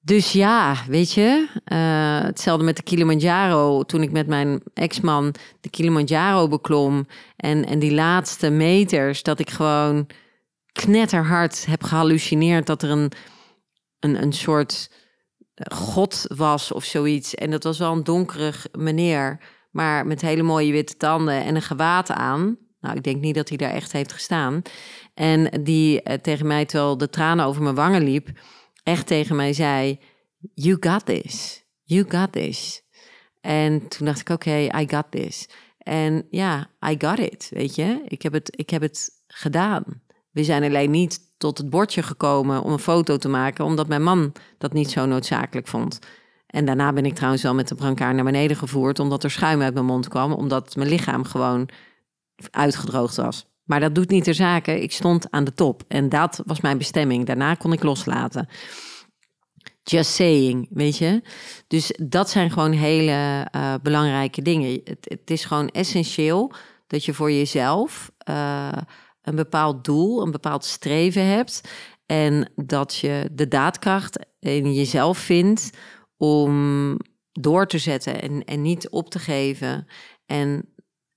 Dus 0.00 0.32
ja, 0.32 0.76
weet 0.86 1.12
je, 1.12 1.48
uh, 1.72 2.26
hetzelfde 2.26 2.64
met 2.64 2.76
de 2.76 2.82
Kilimanjaro. 2.82 3.82
Toen 3.82 4.02
ik 4.02 4.12
met 4.12 4.26
mijn 4.26 4.62
ex-man 4.74 5.34
de 5.60 5.70
Kilimanjaro 5.70 6.48
beklom 6.48 7.06
en, 7.36 7.66
en 7.66 7.78
die 7.78 7.94
laatste 7.94 8.50
meters, 8.50 9.22
dat 9.22 9.38
ik 9.38 9.50
gewoon 9.50 10.06
knetterhard 10.72 11.66
heb 11.66 11.82
gehallucineerd 11.82 12.66
dat 12.66 12.82
er 12.82 12.90
een, 12.90 13.12
een, 13.98 14.22
een 14.22 14.32
soort 14.32 14.90
god 15.72 16.24
was 16.36 16.72
of 16.72 16.84
zoiets. 16.84 17.34
En 17.34 17.50
dat 17.50 17.64
was 17.64 17.78
wel 17.78 17.92
een 17.92 18.04
donkerig 18.04 18.66
meneer, 18.72 19.40
maar 19.70 20.06
met 20.06 20.20
hele 20.20 20.42
mooie 20.42 20.72
witte 20.72 20.96
tanden 20.96 21.44
en 21.44 21.54
een 21.54 21.62
gewaad 21.62 22.10
aan. 22.10 22.58
Nou, 22.80 22.96
ik 22.96 23.02
denk 23.02 23.20
niet 23.20 23.34
dat 23.34 23.48
hij 23.48 23.58
daar 23.58 23.72
echt 23.72 23.92
heeft 23.92 24.12
gestaan. 24.12 24.62
En 25.20 25.62
die 25.62 26.00
uh, 26.04 26.14
tegen 26.14 26.46
mij, 26.46 26.64
terwijl 26.64 26.96
de 26.96 27.10
tranen 27.10 27.44
over 27.44 27.62
mijn 27.62 27.74
wangen 27.74 28.02
liep, 28.02 28.28
echt 28.82 29.06
tegen 29.06 29.36
mij 29.36 29.52
zei: 29.52 29.98
You 30.54 30.76
got 30.80 31.06
this. 31.06 31.64
You 31.82 32.04
got 32.08 32.32
this. 32.32 32.82
En 33.40 33.88
toen 33.88 34.06
dacht 34.06 34.20
ik: 34.20 34.28
Oké, 34.28 34.56
I 34.56 34.88
got 34.88 35.04
this. 35.10 35.48
En 35.78 36.26
ja, 36.30 36.70
I 36.90 36.94
got 36.98 37.18
it. 37.18 37.48
Weet 37.50 37.74
je, 37.74 38.02
ik 38.08 38.22
heb 38.22 38.32
het, 38.32 38.52
ik 38.56 38.70
heb 38.70 38.82
het 38.82 39.10
gedaan. 39.26 39.84
We 40.30 40.44
zijn 40.44 40.62
alleen 40.62 40.90
niet 40.90 41.20
tot 41.38 41.58
het 41.58 41.70
bordje 41.70 42.02
gekomen 42.02 42.62
om 42.62 42.72
een 42.72 42.78
foto 42.78 43.16
te 43.16 43.28
maken, 43.28 43.64
omdat 43.64 43.88
mijn 43.88 44.02
man 44.02 44.32
dat 44.58 44.72
niet 44.72 44.90
zo 44.90 45.06
noodzakelijk 45.06 45.68
vond. 45.68 45.98
En 46.46 46.64
daarna 46.64 46.92
ben 46.92 47.06
ik 47.06 47.14
trouwens 47.14 47.42
wel 47.42 47.54
met 47.54 47.68
de 47.68 47.74
brancard 47.74 48.14
naar 48.14 48.24
beneden 48.24 48.56
gevoerd, 48.56 48.98
omdat 48.98 49.24
er 49.24 49.30
schuim 49.30 49.62
uit 49.62 49.74
mijn 49.74 49.86
mond 49.86 50.08
kwam, 50.08 50.32
omdat 50.32 50.76
mijn 50.76 50.88
lichaam 50.88 51.24
gewoon 51.24 51.68
uitgedroogd 52.50 53.16
was. 53.16 53.49
Maar 53.70 53.80
dat 53.80 53.94
doet 53.94 54.10
niet 54.10 54.24
ter 54.24 54.34
zake. 54.34 54.80
Ik 54.80 54.92
stond 54.92 55.30
aan 55.30 55.44
de 55.44 55.52
top. 55.52 55.82
En 55.88 56.08
dat 56.08 56.42
was 56.46 56.60
mijn 56.60 56.78
bestemming. 56.78 57.26
Daarna 57.26 57.54
kon 57.54 57.72
ik 57.72 57.82
loslaten. 57.82 58.48
Just 59.82 60.10
saying, 60.10 60.68
weet 60.70 60.96
je. 60.96 61.22
Dus 61.66 61.98
dat 62.02 62.30
zijn 62.30 62.50
gewoon 62.50 62.72
hele 62.72 63.48
uh, 63.56 63.74
belangrijke 63.82 64.42
dingen. 64.42 64.80
Het, 64.84 64.98
het, 65.00 65.30
is 65.30 65.44
gewoon 65.44 65.68
essentieel 65.68 66.52
dat 66.86 67.04
je 67.04 67.14
voor 67.14 67.32
jezelf 67.32 68.10
uh, 68.30 68.72
een 69.22 69.36
bepaald 69.36 69.84
doel, 69.84 70.22
een 70.22 70.30
bepaald 70.30 70.64
streven 70.64 71.26
hebt. 71.26 71.60
En 72.06 72.52
dat 72.54 72.96
je 72.96 73.28
de 73.32 73.48
daadkracht 73.48 74.26
in 74.38 74.74
jezelf 74.74 75.18
vindt 75.18 75.70
om 76.16 76.96
door 77.32 77.66
te 77.66 77.78
zetten 77.78 78.22
en, 78.22 78.44
en 78.44 78.62
niet 78.62 78.88
op 78.88 79.10
te 79.10 79.18
geven. 79.18 79.86
En 80.26 80.74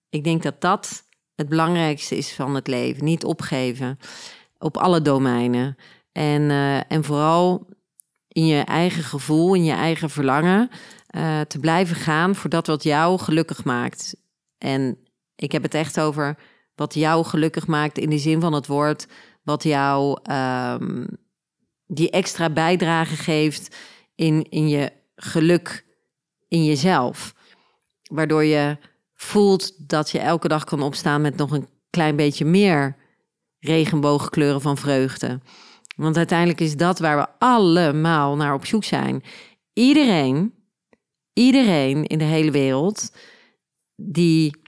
ik 0.10 0.24
denk 0.24 0.44
dat 0.44 0.62
dat 0.62 1.12
het 1.36 1.50
belangrijkste 1.50 2.18
is 2.18 2.34
van 2.34 2.56
het 2.56 2.68
leven. 2.68 3.04
Niet 3.04 3.24
opgeven 3.24 4.00
op 4.58 4.78
alle 4.78 5.02
domeinen. 5.02 5.76
En, 6.12 6.42
uh, 6.42 6.92
en 6.92 7.04
vooral 7.04 7.68
in 8.28 8.46
je 8.46 8.62
eigen 8.62 9.04
gevoel, 9.04 9.54
in 9.54 9.64
je 9.64 9.74
eigen 9.74 10.10
verlangen, 10.10 10.70
uh, 11.16 11.42
te 11.42 11.60
blijven 11.60 11.96
gaan 11.96 12.36
voor 12.36 12.50
dat 12.50 12.68
wat 12.68 12.84
jou 12.84 13.20
gelukkig 13.20 13.64
maakt. 13.64 14.16
En 14.58 14.98
ik 15.36 15.52
heb 15.52 15.64
het 15.64 15.74
echt 15.74 16.00
over 16.00 16.38
wat 16.76 16.94
jou 16.94 17.26
gelukkig 17.26 17.68
maakt 17.68 17.98
in 17.98 18.10
de 18.10 18.18
zin 18.18 18.42
van 18.42 18.54
het 18.54 18.68
woord, 18.68 19.08
wat 19.44 19.64
jou 19.64 20.20
um, 20.32 21.08
die 21.88 22.10
extra 22.10 22.50
bijdrage 22.50 23.16
geeft 23.16 23.76
in, 24.16 24.50
in 24.50 24.70
je 24.70 24.92
geluk 25.16 25.86
in 26.48 26.66
jezelf. 26.66 27.34
Waardoor 28.04 28.44
je 28.44 28.78
voelt 29.24 29.90
dat 29.90 30.10
je 30.10 30.20
elke 30.20 30.48
dag 30.48 30.64
kan 30.64 30.82
opstaan 30.82 31.22
met 31.22 31.36
nog 31.36 31.52
een 31.52 31.68
klein 31.90 32.16
beetje 32.16 32.46
meer 32.46 32.96
regenboogkleuren 33.60 34.62
van 34.62 34.78
vreugde. 34.78 35.40
Want 35.96 36.18
uiteindelijk 36.18 36.60
is 36.60 36.76
dat 36.76 37.00
waar 37.00 37.18
we 37.18 37.28
allemaal 37.40 38.36
naar 38.36 38.54
op 38.54 38.66
zoek 38.66 38.84
zijn. 38.84 39.24
Iedereen, 39.74 40.54
iedereen 41.34 42.06
in 42.06 42.18
de 42.18 42.24
hele 42.24 42.52
wereld 42.52 43.12
die. 43.96 44.62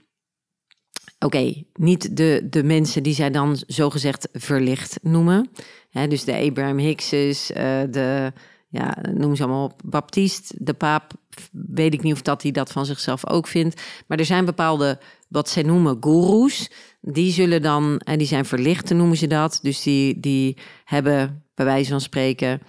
Oké, 1.18 1.64
niet 1.72 2.16
de, 2.16 2.46
de 2.50 2.62
mensen 2.62 3.02
die 3.02 3.14
zij 3.14 3.30
dan 3.30 3.56
zogezegd 3.66 4.28
verlicht 4.32 4.98
noemen. 5.02 5.50
Hè, 5.90 6.08
dus 6.08 6.24
de 6.24 6.36
Abraham 6.36 6.78
Hickses, 6.78 7.50
uh, 7.50 7.56
de, 7.90 8.32
ja, 8.68 8.96
noem 9.12 9.36
ze 9.36 9.42
allemaal 9.42 9.64
op, 9.64 9.80
Baptist, 9.84 10.54
de 10.58 10.74
paap, 10.74 11.12
weet 11.50 11.94
ik 11.94 12.02
niet 12.02 12.12
of 12.12 12.22
dat 12.22 12.42
hij 12.42 12.50
dat 12.50 12.72
van 12.72 12.86
zichzelf 12.86 13.26
ook 13.26 13.46
vindt. 13.46 13.82
Maar 14.06 14.18
er 14.18 14.24
zijn 14.24 14.44
bepaalde, 14.44 14.98
wat 15.28 15.48
zij 15.48 15.62
noemen, 15.62 15.96
goeroes. 16.00 16.70
Die 17.00 17.32
zullen 17.32 17.62
dan, 17.62 17.98
en 17.98 18.18
die 18.18 18.26
zijn 18.26 18.44
verlicht, 18.44 18.94
noemen 18.94 19.16
ze 19.16 19.26
dat. 19.26 19.58
Dus 19.62 19.82
die, 19.82 20.20
die 20.20 20.56
hebben, 20.84 21.44
bij 21.54 21.64
wijze 21.64 21.90
van 21.90 22.00
spreken, 22.00 22.60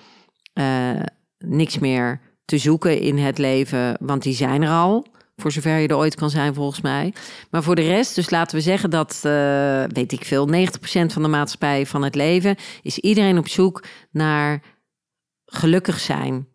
uh, 0.54 0.89
niks 1.38 1.80
meer 1.80 2.22
te 2.46 2.58
zoeken 2.58 3.00
in 3.00 3.18
het 3.18 3.38
leven, 3.38 3.98
want 4.00 4.24
die 4.24 4.34
zijn 4.34 4.62
er 4.62 4.70
al. 4.70 5.06
Voor 5.36 5.51
zover 5.51 5.77
je 5.77 5.88
er 5.88 5.98
ooit 5.98 6.16
kan 6.16 6.30
zijn, 6.30 6.54
volgens 6.54 6.82
mij. 6.82 7.13
Maar 7.51 7.63
voor 7.63 7.75
de 7.75 7.88
rest, 7.88 8.16
dus 8.16 8.30
laten 8.30 8.58
we 8.58 8.63
zeggen 8.63 8.89
dat, 8.89 9.22
uh, 9.25 9.84
weet 9.88 10.12
ik 10.12 10.25
veel, 10.25 10.48
90% 10.48 11.13
van 11.13 11.22
de 11.22 11.27
maatschappij 11.27 11.86
van 11.86 12.04
het 12.04 12.16
leven 12.16 12.56
is 12.82 13.00
iedereen 13.00 13.38
op 13.38 13.48
zoek 13.48 13.84
naar 14.12 14.62
gelukkig 15.48 16.00
zijn. 16.00 16.48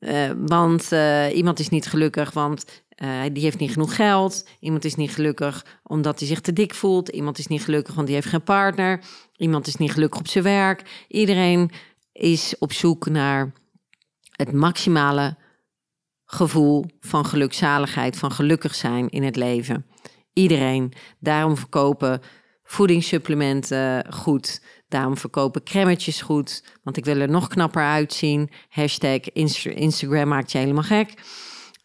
Uh, 0.00 0.30
want 0.46 0.92
uh, 0.92 1.36
iemand 1.36 1.58
is 1.58 1.68
niet 1.68 1.86
gelukkig, 1.86 2.32
want 2.32 2.64
uh, 3.02 3.22
die 3.32 3.42
heeft 3.42 3.58
niet 3.58 3.72
genoeg 3.72 3.94
geld. 3.94 4.48
Iemand 4.60 4.84
is 4.84 4.94
niet 4.94 5.10
gelukkig 5.10 5.66
omdat 5.82 6.18
hij 6.18 6.28
zich 6.28 6.40
te 6.40 6.52
dik 6.52 6.74
voelt. 6.74 7.08
Iemand 7.08 7.38
is 7.38 7.46
niet 7.46 7.64
gelukkig 7.64 7.94
want 7.94 8.06
die 8.06 8.16
heeft 8.16 8.28
geen 8.28 8.42
partner. 8.42 9.04
Iemand 9.36 9.66
is 9.66 9.76
niet 9.76 9.92
gelukkig 9.92 10.20
op 10.20 10.28
zijn 10.28 10.44
werk. 10.44 11.04
Iedereen 11.08 11.70
is 12.12 12.54
op 12.58 12.72
zoek 12.72 13.08
naar 13.08 13.52
het 14.30 14.52
maximale 14.52 15.36
gevoel 16.24 16.84
van 17.00 17.26
gelukzaligheid, 17.26 18.16
van 18.16 18.32
gelukkig 18.32 18.74
zijn 18.74 19.08
in 19.08 19.22
het 19.22 19.36
leven. 19.36 19.86
Iedereen. 20.32 20.92
Daarom 21.18 21.56
verkopen 21.56 22.20
voedingssupplementen 22.62 24.12
goed. 24.12 24.62
Daarom 24.90 25.16
verkopen 25.16 25.62
cremmetjes 25.62 26.22
goed, 26.22 26.64
want 26.82 26.96
ik 26.96 27.04
wil 27.04 27.20
er 27.20 27.30
nog 27.30 27.48
knapper 27.48 27.82
uitzien. 27.82 28.50
Hashtag 28.68 29.32
Instagram 29.74 30.28
maakt 30.28 30.52
je 30.52 30.58
helemaal 30.58 30.82
gek. 30.82 31.14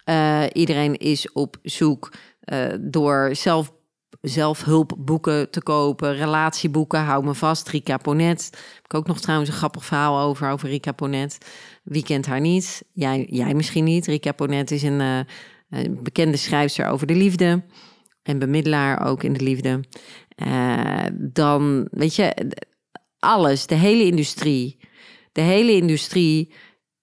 Uh, 0.06 0.44
iedereen 0.54 0.98
is 0.98 1.32
op 1.32 1.58
zoek 1.64 2.14
uh, 2.46 2.66
door 2.82 3.30
zelf, 3.36 3.74
zelfhulpboeken 4.22 5.50
te 5.50 5.64
kopen, 5.64 6.16
relatieboeken. 6.16 7.00
Hou 7.00 7.24
me 7.24 7.34
vast, 7.34 7.70
Rika 7.70 7.98
Ponet. 7.98 8.50
Heb 8.76 8.86
ik 8.86 8.94
ook 8.94 9.08
nog 9.08 9.20
trouwens 9.20 9.50
een 9.50 9.56
grappig 9.56 9.86
verhaal 9.86 10.20
over, 10.20 10.50
over 10.50 10.70
Rika 10.70 10.92
Ponet. 10.92 11.38
Wie 11.84 12.04
kent 12.04 12.26
haar 12.26 12.42
niet? 12.42 12.84
Jij, 12.94 13.28
jij 13.30 13.54
misschien 13.54 13.84
niet. 13.84 14.06
Rika 14.06 14.32
Ponet 14.32 14.72
is 14.72 14.84
een, 14.84 15.00
uh, 15.00 15.20
een 15.70 16.00
bekende 16.04 16.38
schrijfster 16.38 16.88
over 16.88 17.08
de 17.08 17.16
liefde. 17.16 17.64
En 18.24 18.40
bemiddelaar 18.40 19.08
ook 19.08 19.24
in 19.24 19.34
de 19.34 19.44
liefde. 19.44 19.84
dan, 21.14 21.88
weet 21.92 22.16
je, 22.16 22.34
alles, 23.26 23.68
de 23.68 23.76
hele 23.76 24.04
industrie, 24.04 24.80
de 25.32 25.42
hele 25.42 25.72
industrie, 25.72 26.54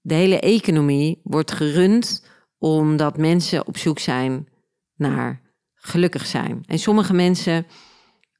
de 0.00 0.14
hele 0.14 0.40
economie 0.40 1.20
wordt 1.22 1.52
gerund 1.52 2.30
omdat 2.58 3.16
mensen 3.16 3.66
op 3.66 3.76
zoek 3.76 3.98
zijn 3.98 4.48
naar 4.96 5.40
gelukkig 5.74 6.26
zijn. 6.26 6.62
En 6.66 6.78
sommige 6.78 7.12
mensen 7.12 7.66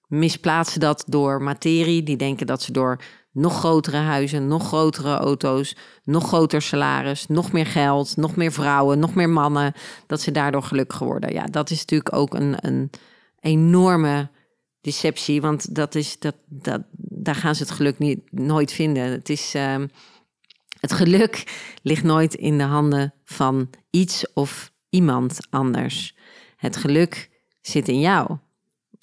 misplaatsen 0.06 0.80
dat 0.80 1.04
door 1.06 1.42
materie. 1.42 2.02
Die 2.02 2.16
denken 2.16 2.46
dat 2.46 2.62
ze 2.62 2.72
door 2.72 3.00
nog 3.32 3.58
grotere 3.58 3.96
huizen, 3.96 4.46
nog 4.46 4.66
grotere 4.66 5.16
auto's, 5.16 5.76
nog 6.04 6.26
groter 6.26 6.62
salaris, 6.62 7.26
nog 7.26 7.52
meer 7.52 7.66
geld, 7.66 8.16
nog 8.16 8.36
meer 8.36 8.52
vrouwen, 8.52 8.98
nog 8.98 9.14
meer 9.14 9.30
mannen, 9.30 9.72
dat 10.06 10.20
ze 10.20 10.30
daardoor 10.30 10.62
gelukkig 10.62 10.98
worden. 10.98 11.32
Ja, 11.32 11.44
dat 11.44 11.70
is 11.70 11.78
natuurlijk 11.78 12.14
ook 12.14 12.34
een, 12.34 12.54
een 12.60 12.90
enorme 13.40 14.30
deceptie, 14.82 15.40
want 15.40 15.74
dat 15.74 15.94
is, 15.94 16.18
dat, 16.18 16.34
dat, 16.48 16.82
daar 16.96 17.34
gaan 17.34 17.54
ze 17.54 17.62
het 17.62 17.72
geluk 17.72 17.98
niet, 17.98 18.20
nooit 18.30 18.72
vinden. 18.72 19.04
Het, 19.04 19.28
is, 19.28 19.54
uh, 19.54 19.76
het 20.80 20.92
geluk 20.92 21.44
ligt 21.82 22.02
nooit 22.02 22.34
in 22.34 22.58
de 22.58 22.64
handen 22.64 23.14
van 23.24 23.70
iets 23.90 24.32
of 24.32 24.72
iemand 24.90 25.38
anders. 25.50 26.16
Het 26.56 26.76
geluk 26.76 27.30
zit 27.60 27.88
in 27.88 28.00
jou. 28.00 28.36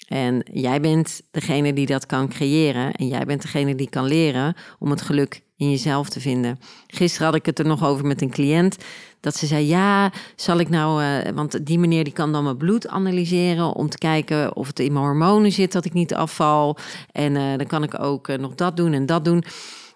En 0.08 0.46
jij 0.52 0.80
bent 0.80 1.22
degene 1.30 1.72
die 1.72 1.86
dat 1.86 2.06
kan 2.06 2.28
creëren. 2.28 2.92
En 2.92 3.08
jij 3.08 3.24
bent 3.24 3.42
degene 3.42 3.74
die 3.74 3.88
kan 3.88 4.04
leren 4.04 4.54
om 4.78 4.90
het 4.90 5.02
geluk 5.02 5.42
in 5.60 5.70
jezelf 5.70 6.08
te 6.08 6.20
vinden. 6.20 6.58
Gisteren 6.86 7.26
had 7.26 7.34
ik 7.34 7.46
het 7.46 7.58
er 7.58 7.66
nog 7.66 7.84
over 7.84 8.06
met 8.06 8.22
een 8.22 8.30
cliënt. 8.30 8.76
Dat 9.20 9.36
ze 9.36 9.46
zei: 9.46 9.66
Ja, 9.66 10.12
zal 10.36 10.58
ik 10.58 10.68
nou. 10.68 11.02
Uh, 11.02 11.32
want 11.34 11.66
die 11.66 11.78
meneer 11.78 12.04
die 12.04 12.12
kan 12.12 12.32
dan 12.32 12.44
mijn 12.44 12.56
bloed 12.56 12.88
analyseren. 12.88 13.74
Om 13.74 13.88
te 13.88 13.98
kijken 13.98 14.56
of 14.56 14.66
het 14.66 14.78
in 14.78 14.92
mijn 14.92 15.04
hormonen 15.04 15.52
zit 15.52 15.72
dat 15.72 15.84
ik 15.84 15.92
niet 15.92 16.14
afval. 16.14 16.76
En 17.12 17.34
uh, 17.34 17.56
dan 17.56 17.66
kan 17.66 17.82
ik 17.82 18.00
ook 18.00 18.28
uh, 18.28 18.36
nog 18.36 18.54
dat 18.54 18.76
doen 18.76 18.92
en 18.92 19.06
dat 19.06 19.24
doen. 19.24 19.44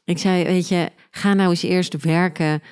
Ik 0.04 0.18
zei: 0.18 0.44
Weet 0.44 0.68
je, 0.68 0.90
ga 1.10 1.34
nou 1.34 1.50
eens 1.50 1.62
eerst 1.62 2.02
werken 2.02 2.62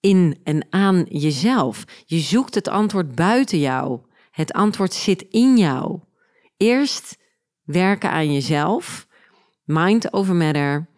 in 0.00 0.38
en 0.44 0.66
aan 0.70 1.06
jezelf. 1.08 1.84
Je 2.06 2.18
zoekt 2.18 2.54
het 2.54 2.68
antwoord 2.68 3.14
buiten 3.14 3.58
jou. 3.58 4.00
Het 4.30 4.52
antwoord 4.52 4.94
zit 4.94 5.22
in 5.30 5.56
jou. 5.56 6.00
Eerst 6.56 7.18
werken 7.64 8.10
aan 8.10 8.32
jezelf. 8.32 9.06
Mind 9.64 10.12
over 10.12 10.34
matter. 10.34 10.92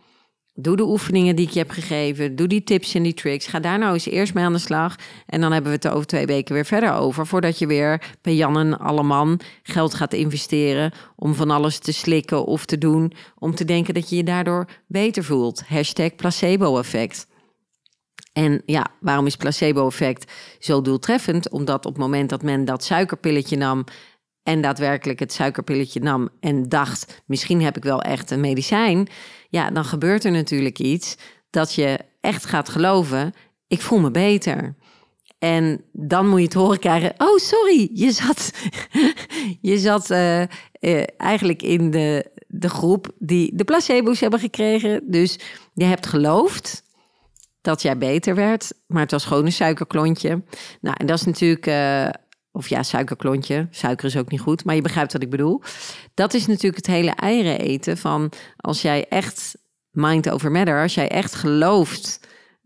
Doe 0.58 0.76
de 0.76 0.82
oefeningen 0.82 1.36
die 1.36 1.46
ik 1.46 1.52
je 1.52 1.58
heb 1.58 1.70
gegeven. 1.70 2.36
Doe 2.36 2.46
die 2.46 2.64
tips 2.64 2.94
en 2.94 3.02
die 3.02 3.14
tricks. 3.14 3.46
Ga 3.46 3.60
daar 3.60 3.78
nou 3.78 3.92
eens 3.92 4.06
eerst 4.06 4.34
mee 4.34 4.44
aan 4.44 4.52
de 4.52 4.58
slag. 4.58 4.96
En 5.26 5.40
dan 5.40 5.52
hebben 5.52 5.70
we 5.70 5.76
het 5.76 5.84
er 5.84 5.92
over 5.92 6.06
twee 6.06 6.26
weken 6.26 6.54
weer 6.54 6.64
verder 6.64 6.92
over. 6.92 7.26
Voordat 7.26 7.58
je 7.58 7.66
weer 7.66 8.16
bij 8.22 8.34
Jan 8.34 8.58
en 8.58 8.78
Alleman 8.78 9.40
geld 9.62 9.94
gaat 9.94 10.12
investeren. 10.12 10.92
Om 11.16 11.34
van 11.34 11.50
alles 11.50 11.78
te 11.78 11.92
slikken 11.92 12.44
of 12.44 12.64
te 12.64 12.78
doen. 12.78 13.12
Om 13.38 13.54
te 13.54 13.64
denken 13.64 13.94
dat 13.94 14.08
je 14.08 14.16
je 14.16 14.24
daardoor 14.24 14.68
beter 14.86 15.24
voelt. 15.24 15.62
Hashtag 15.66 16.14
placebo-effect. 16.14 17.26
En 18.32 18.62
ja, 18.66 18.86
waarom 19.00 19.26
is 19.26 19.36
placebo-effect 19.36 20.32
zo 20.58 20.82
doeltreffend? 20.82 21.50
Omdat 21.50 21.86
op 21.86 21.92
het 21.92 22.02
moment 22.02 22.30
dat 22.30 22.42
men 22.42 22.64
dat 22.64 22.84
suikerpilletje 22.84 23.56
nam 23.56 23.84
en 24.42 24.60
daadwerkelijk 24.60 25.18
het 25.18 25.32
suikerpilletje 25.32 26.00
nam 26.00 26.28
en 26.40 26.68
dacht, 26.68 27.22
misschien 27.26 27.62
heb 27.62 27.76
ik 27.76 27.82
wel 27.82 28.02
echt 28.02 28.30
een 28.30 28.40
medicijn, 28.40 29.08
ja, 29.48 29.70
dan 29.70 29.84
gebeurt 29.84 30.24
er 30.24 30.30
natuurlijk 30.30 30.78
iets 30.78 31.16
dat 31.50 31.74
je 31.74 31.98
echt 32.20 32.44
gaat 32.44 32.68
geloven, 32.68 33.34
ik 33.66 33.80
voel 33.80 33.98
me 33.98 34.10
beter. 34.10 34.74
En 35.38 35.84
dan 35.92 36.28
moet 36.28 36.38
je 36.38 36.44
het 36.44 36.54
horen 36.54 36.78
krijgen, 36.78 37.14
oh 37.18 37.36
sorry, 37.36 37.90
je 37.92 38.10
zat, 38.10 38.50
je 39.70 39.78
zat 39.78 40.10
uh, 40.10 40.40
uh, 40.40 41.02
eigenlijk 41.16 41.62
in 41.62 41.90
de, 41.90 42.30
de 42.46 42.68
groep 42.68 43.12
die 43.18 43.50
de 43.54 43.64
placebo's 43.64 44.20
hebben 44.20 44.40
gekregen. 44.40 45.02
Dus 45.10 45.38
je 45.74 45.84
hebt 45.84 46.06
geloofd 46.06 46.84
dat 47.60 47.82
jij 47.82 47.98
beter 47.98 48.34
werd, 48.34 48.72
maar 48.86 49.02
het 49.02 49.10
was 49.10 49.24
gewoon 49.24 49.44
een 49.44 49.52
suikerklontje. 49.52 50.42
Nou, 50.80 50.96
en 50.98 51.06
dat 51.06 51.18
is 51.18 51.24
natuurlijk 51.24 51.66
uh, 51.66 52.08
of 52.56 52.68
ja, 52.68 52.82
suikerklontje. 52.82 53.66
Suiker 53.70 54.06
is 54.06 54.16
ook 54.16 54.30
niet 54.30 54.40
goed, 54.40 54.64
maar 54.64 54.74
je 54.74 54.82
begrijpt 54.82 55.12
wat 55.12 55.22
ik 55.22 55.30
bedoel. 55.30 55.62
Dat 56.14 56.34
is 56.34 56.46
natuurlijk 56.46 56.76
het 56.76 56.86
hele 56.86 57.10
eieren 57.10 57.58
eten 57.58 57.98
van 57.98 58.32
als 58.56 58.82
jij 58.82 59.06
echt 59.08 59.56
mind 59.90 60.30
over 60.30 60.50
matter, 60.50 60.82
als 60.82 60.94
jij 60.94 61.08
echt 61.08 61.34
gelooft 61.34 62.20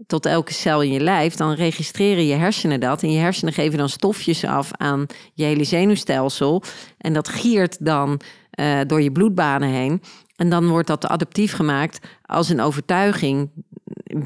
tot 0.06 0.26
elke 0.26 0.52
cel 0.52 0.82
in 0.82 0.92
je 0.92 1.00
lijf, 1.00 1.34
dan 1.34 1.52
registreren 1.52 2.26
je 2.26 2.34
hersenen 2.34 2.80
dat. 2.80 3.02
En 3.02 3.12
je 3.12 3.18
hersenen 3.18 3.52
geven 3.52 3.78
dan 3.78 3.88
stofjes 3.88 4.44
af 4.44 4.70
aan 4.72 5.06
je 5.34 5.44
hele 5.44 5.64
zenuwstelsel. 5.64 6.62
En 6.98 7.12
dat 7.12 7.28
giert 7.28 7.84
dan 7.84 8.20
uh, 8.60 8.80
door 8.86 9.02
je 9.02 9.12
bloedbanen 9.12 9.68
heen. 9.68 10.02
En 10.36 10.50
dan 10.50 10.68
wordt 10.68 10.88
dat 10.88 11.06
adaptief 11.06 11.52
gemaakt 11.52 12.06
als 12.22 12.48
een 12.48 12.60
overtuiging 12.60 13.50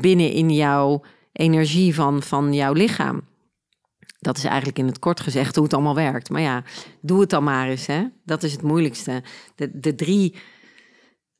binnen 0.00 0.30
in 0.30 0.50
jouw 0.50 1.02
energie 1.32 1.94
van, 1.94 2.22
van 2.22 2.52
jouw 2.52 2.72
lichaam. 2.72 3.22
Dat 4.24 4.36
is 4.36 4.44
eigenlijk 4.44 4.78
in 4.78 4.86
het 4.86 4.98
kort 4.98 5.20
gezegd 5.20 5.54
hoe 5.54 5.64
het 5.64 5.74
allemaal 5.74 5.94
werkt. 5.94 6.30
Maar 6.30 6.40
ja, 6.40 6.62
doe 7.00 7.20
het 7.20 7.30
dan 7.30 7.44
maar 7.44 7.68
eens. 7.68 7.86
Hè? 7.86 8.04
Dat 8.24 8.42
is 8.42 8.52
het 8.52 8.62
moeilijkste. 8.62 9.22
De, 9.54 9.80
de, 9.80 9.94
drie, 9.94 10.34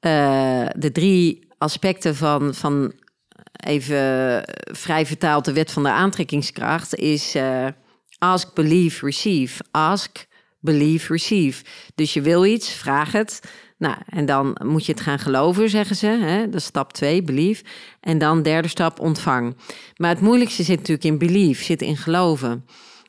uh, 0.01 0.67
de 0.77 0.93
drie 0.93 1.49
aspecten 1.59 2.17
van, 2.17 2.55
van 2.55 2.93
even 3.65 4.43
vrij 4.73 5.07
vertaald 5.07 5.45
de 5.45 5.53
wet 5.53 5.71
van 5.71 5.83
de 5.83 5.91
aantrekkingskracht 5.91 6.95
is 6.95 7.37
uh, 7.37 7.67
ask, 8.19 8.55
believe, 8.55 9.05
receive. 9.05 9.65
Ask, 9.71 10.27
believe, 10.61 11.13
receive. 11.13 11.65
Dus 11.95 12.13
je 12.13 12.21
wil 12.21 12.45
iets, 12.45 12.73
vraag 12.73 13.13
het. 13.13 13.41
Nou, 13.85 13.97
en 14.09 14.27
dan 14.27 14.57
moet 14.65 14.87
je 14.87 14.93
het 14.93 15.01
gaan 15.01 15.19
geloven, 15.19 15.71
zeggen 15.71 15.97
ze. 15.97 16.07
Hè? 16.07 16.45
Dat 16.45 16.61
is 16.61 16.65
stap 16.65 16.93
2, 16.93 17.23
believe. 17.23 17.65
En 18.01 18.19
dan 18.19 18.43
derde 18.43 18.69
stap, 18.69 19.01
ontvang. 19.01 19.57
Maar 19.97 20.11
het 20.11 20.21
moeilijkste 20.21 20.63
zit 20.63 20.77
natuurlijk 20.77 21.07
in 21.07 21.19
believe, 21.19 21.65
zit 21.65 21.83
in 21.83 21.97
geloven. 21.97 22.65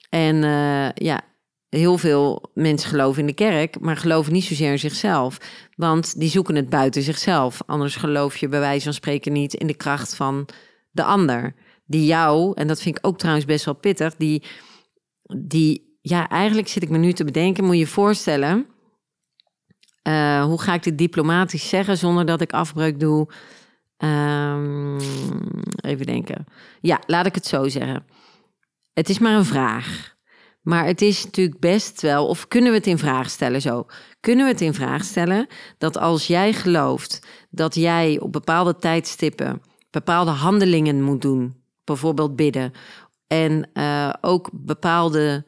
En 0.09 0.35
uh, 0.35 0.89
ja, 0.91 1.21
heel 1.69 1.97
veel 1.97 2.51
mensen 2.53 2.89
geloven 2.89 3.21
in 3.21 3.27
de 3.27 3.33
kerk, 3.33 3.79
maar 3.79 3.97
geloven 3.97 4.33
niet 4.33 4.43
zozeer 4.43 4.71
in 4.71 4.79
zichzelf. 4.79 5.37
Want 5.75 6.19
die 6.19 6.29
zoeken 6.29 6.55
het 6.55 6.69
buiten 6.69 7.01
zichzelf. 7.01 7.61
Anders 7.65 7.95
geloof 7.95 8.37
je 8.37 8.47
bij 8.47 8.59
wijze 8.59 8.83
van 8.83 8.93
spreken 8.93 9.33
niet 9.33 9.53
in 9.53 9.67
de 9.67 9.75
kracht 9.75 10.15
van 10.15 10.47
de 10.91 11.03
ander. 11.03 11.55
Die 11.85 12.05
jou, 12.05 12.51
en 12.55 12.67
dat 12.67 12.81
vind 12.81 12.97
ik 12.97 13.07
ook 13.07 13.17
trouwens 13.17 13.45
best 13.45 13.65
wel 13.65 13.75
pittig, 13.75 14.15
die, 14.15 14.43
die 15.37 15.97
ja, 16.01 16.29
eigenlijk 16.29 16.67
zit 16.67 16.83
ik 16.83 16.89
me 16.89 16.97
nu 16.97 17.13
te 17.13 17.23
bedenken, 17.23 17.63
moet 17.63 17.73
je 17.73 17.79
je 17.79 17.87
voorstellen. 17.87 18.73
Uh, 20.07 20.43
hoe 20.43 20.61
ga 20.61 20.73
ik 20.73 20.83
dit 20.83 20.97
diplomatisch 20.97 21.69
zeggen 21.69 21.97
zonder 21.97 22.25
dat 22.25 22.41
ik 22.41 22.53
afbreuk 22.53 22.99
doe? 22.99 23.27
Um, 23.97 24.99
even 25.81 26.05
denken. 26.05 26.45
Ja, 26.81 26.99
laat 27.05 27.25
ik 27.25 27.35
het 27.35 27.45
zo 27.45 27.67
zeggen. 27.67 28.05
Het 28.93 29.09
is 29.09 29.19
maar 29.19 29.35
een 29.35 29.45
vraag. 29.45 30.15
Maar 30.61 30.85
het 30.85 31.01
is 31.01 31.23
natuurlijk 31.23 31.59
best 31.59 32.01
wel, 32.01 32.27
of 32.27 32.47
kunnen 32.47 32.71
we 32.71 32.77
het 32.77 32.87
in 32.87 32.97
vraag 32.97 33.29
stellen 33.29 33.61
zo? 33.61 33.85
Kunnen 34.19 34.45
we 34.45 34.51
het 34.51 34.61
in 34.61 34.73
vraag 34.73 35.03
stellen 35.03 35.47
dat 35.77 35.97
als 35.97 36.27
jij 36.27 36.53
gelooft 36.53 37.27
dat 37.49 37.75
jij 37.75 38.19
op 38.19 38.31
bepaalde 38.31 38.75
tijdstippen 38.75 39.61
bepaalde 39.89 40.31
handelingen 40.31 41.01
moet 41.01 41.21
doen, 41.21 41.63
bijvoorbeeld 41.83 42.35
bidden, 42.35 42.71
en 43.27 43.69
uh, 43.73 44.13
ook 44.21 44.49
bepaalde 44.53 45.45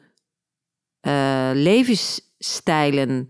uh, 1.06 1.50
levensstijlen 1.54 3.28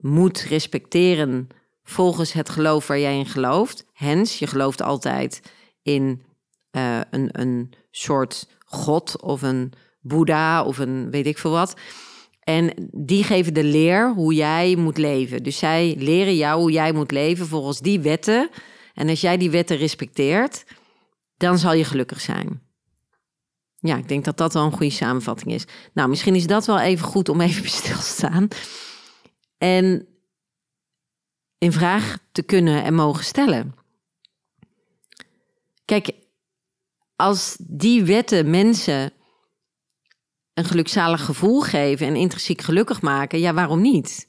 moet 0.00 0.40
respecteren 0.40 1.48
volgens 1.82 2.32
het 2.32 2.48
geloof 2.48 2.86
waar 2.86 2.98
jij 2.98 3.18
in 3.18 3.26
gelooft. 3.26 3.86
Hens, 3.92 4.38
je 4.38 4.46
gelooft 4.46 4.82
altijd 4.82 5.42
in 5.82 6.22
uh, 6.72 7.00
een, 7.10 7.28
een 7.32 7.72
soort 7.90 8.48
God 8.64 9.20
of 9.22 9.42
een 9.42 9.72
Boeddha 10.00 10.64
of 10.64 10.78
een 10.78 11.10
weet 11.10 11.26
ik 11.26 11.38
veel 11.38 11.50
wat. 11.50 11.74
En 12.40 12.88
die 12.92 13.24
geven 13.24 13.54
de 13.54 13.64
leer 13.64 14.12
hoe 14.12 14.34
jij 14.34 14.76
moet 14.76 14.98
leven. 14.98 15.42
Dus 15.42 15.58
zij 15.58 15.94
leren 15.98 16.36
jou 16.36 16.60
hoe 16.60 16.70
jij 16.70 16.92
moet 16.92 17.10
leven 17.10 17.46
volgens 17.46 17.80
die 17.80 18.00
wetten. 18.00 18.50
En 18.94 19.08
als 19.08 19.20
jij 19.20 19.36
die 19.36 19.50
wetten 19.50 19.76
respecteert, 19.76 20.64
dan 21.36 21.58
zal 21.58 21.72
je 21.72 21.84
gelukkig 21.84 22.20
zijn. 22.20 22.62
Ja, 23.76 23.96
ik 23.96 24.08
denk 24.08 24.24
dat 24.24 24.36
dat 24.36 24.52
wel 24.52 24.64
een 24.64 24.72
goede 24.72 24.92
samenvatting 24.92 25.52
is. 25.52 25.64
Nou, 25.92 26.08
misschien 26.08 26.34
is 26.34 26.46
dat 26.46 26.66
wel 26.66 26.80
even 26.80 27.06
goed 27.06 27.28
om 27.28 27.40
even 27.40 27.68
stil 27.68 27.96
te 27.96 28.02
staan. 28.02 28.48
En 29.60 30.08
in 31.58 31.72
vraag 31.72 32.18
te 32.32 32.42
kunnen 32.42 32.84
en 32.84 32.94
mogen 32.94 33.24
stellen. 33.24 33.74
Kijk, 35.84 36.12
als 37.16 37.56
die 37.60 38.04
wetten 38.04 38.50
mensen 38.50 39.12
een 40.54 40.64
gelukzalig 40.64 41.24
gevoel 41.24 41.60
geven 41.60 42.06
en 42.06 42.16
intrinsiek 42.16 42.60
gelukkig 42.60 43.02
maken, 43.02 43.38
ja, 43.38 43.54
waarom 43.54 43.80
niet? 43.80 44.28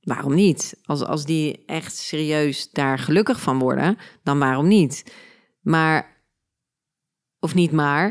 Waarom 0.00 0.34
niet? 0.34 0.80
Als, 0.84 1.04
als 1.04 1.24
die 1.24 1.64
echt 1.64 1.96
serieus 1.96 2.70
daar 2.70 2.98
gelukkig 2.98 3.40
van 3.40 3.58
worden, 3.58 3.98
dan 4.22 4.38
waarom 4.38 4.68
niet? 4.68 5.12
Maar, 5.60 6.22
of 7.38 7.54
niet 7.54 7.72
maar, 7.72 8.06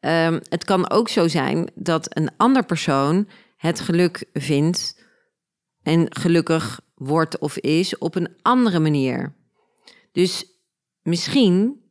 um, 0.00 0.40
het 0.48 0.64
kan 0.64 0.90
ook 0.90 1.08
zo 1.08 1.28
zijn 1.28 1.70
dat 1.74 2.16
een 2.16 2.30
ander 2.36 2.64
persoon 2.64 3.28
het 3.62 3.80
geluk 3.80 4.24
vindt 4.32 5.00
en 5.82 6.06
gelukkig 6.16 6.80
wordt 6.94 7.38
of 7.38 7.56
is 7.56 7.98
op 7.98 8.14
een 8.14 8.28
andere 8.42 8.78
manier. 8.78 9.34
Dus 10.12 10.46
misschien, 11.02 11.82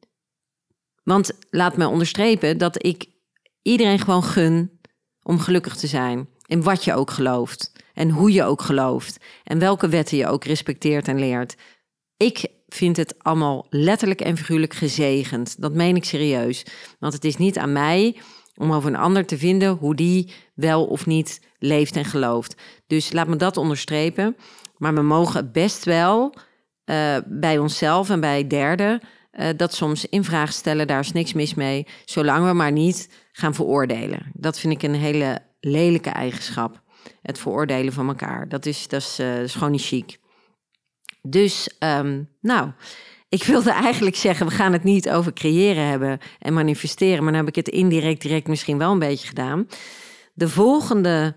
want 1.03 1.31
laat 1.49 1.77
me 1.77 1.87
onderstrepen 1.87 2.57
dat 2.57 2.85
ik 2.85 3.05
iedereen 3.61 3.99
gewoon 3.99 4.23
gun 4.23 4.79
om 5.23 5.39
gelukkig 5.39 5.75
te 5.75 5.87
zijn. 5.87 6.27
In 6.45 6.63
wat 6.63 6.83
je 6.83 6.93
ook 6.93 7.11
gelooft. 7.11 7.71
En 7.93 8.09
hoe 8.09 8.31
je 8.31 8.43
ook 8.43 8.61
gelooft. 8.61 9.17
En 9.43 9.59
welke 9.59 9.87
wetten 9.87 10.17
je 10.17 10.27
ook 10.27 10.43
respecteert 10.43 11.07
en 11.07 11.19
leert. 11.19 11.55
Ik 12.17 12.47
vind 12.67 12.97
het 12.97 13.23
allemaal 13.23 13.67
letterlijk 13.69 14.21
en 14.21 14.37
figuurlijk 14.37 14.73
gezegend. 14.73 15.61
Dat 15.61 15.73
meen 15.73 15.95
ik 15.95 16.05
serieus. 16.05 16.65
Want 16.99 17.13
het 17.13 17.25
is 17.25 17.37
niet 17.37 17.57
aan 17.57 17.71
mij 17.71 18.15
om 18.55 18.73
over 18.73 18.89
een 18.89 18.99
ander 18.99 19.25
te 19.25 19.37
vinden 19.37 19.75
hoe 19.75 19.95
die 19.95 20.33
wel 20.61 20.85
of 20.85 21.05
niet 21.05 21.41
leeft 21.59 21.95
en 21.95 22.05
gelooft. 22.05 22.55
Dus 22.87 23.11
laat 23.11 23.27
me 23.27 23.35
dat 23.35 23.57
onderstrepen. 23.57 24.35
Maar 24.77 24.93
we 24.93 25.01
mogen 25.01 25.51
best 25.51 25.83
wel 25.83 26.35
uh, 26.85 27.17
bij 27.25 27.57
onszelf 27.57 28.09
en 28.09 28.19
bij 28.19 28.47
derden 28.47 29.01
uh, 29.39 29.47
dat 29.57 29.73
soms 29.73 30.05
in 30.05 30.23
vraag 30.23 30.53
stellen. 30.53 30.87
Daar 30.87 30.99
is 30.99 31.11
niks 31.11 31.33
mis 31.33 31.53
mee. 31.53 31.87
Zolang 32.05 32.47
we 32.47 32.53
maar 32.53 32.71
niet 32.71 33.09
gaan 33.31 33.55
veroordelen. 33.55 34.31
Dat 34.33 34.59
vind 34.59 34.73
ik 34.73 34.83
een 34.83 34.95
hele 34.95 35.39
lelijke 35.59 36.09
eigenschap. 36.09 36.81
Het 37.21 37.39
veroordelen 37.39 37.93
van 37.93 38.07
elkaar. 38.07 38.49
Dat 38.49 38.65
is, 38.65 38.87
dat 38.87 39.01
is, 39.01 39.19
is 39.19 39.53
gewoon 39.53 39.71
niet 39.71 39.85
chic. 39.85 40.19
Dus, 41.21 41.69
um, 41.79 42.29
nou, 42.41 42.71
ik 43.29 43.43
wilde 43.43 43.71
eigenlijk 43.71 44.15
zeggen, 44.15 44.45
we 44.45 44.51
gaan 44.51 44.73
het 44.73 44.83
niet 44.83 45.09
over 45.09 45.33
creëren 45.33 45.87
hebben 45.87 46.19
en 46.39 46.53
manifesteren, 46.53 47.23
maar 47.23 47.33
dan 47.33 47.45
heb 47.45 47.55
ik 47.55 47.65
het 47.65 47.69
indirect 47.69 48.21
direct 48.21 48.47
misschien 48.47 48.77
wel 48.77 48.91
een 48.91 48.99
beetje 48.99 49.27
gedaan. 49.27 49.67
De 50.41 50.49
volgende 50.49 51.35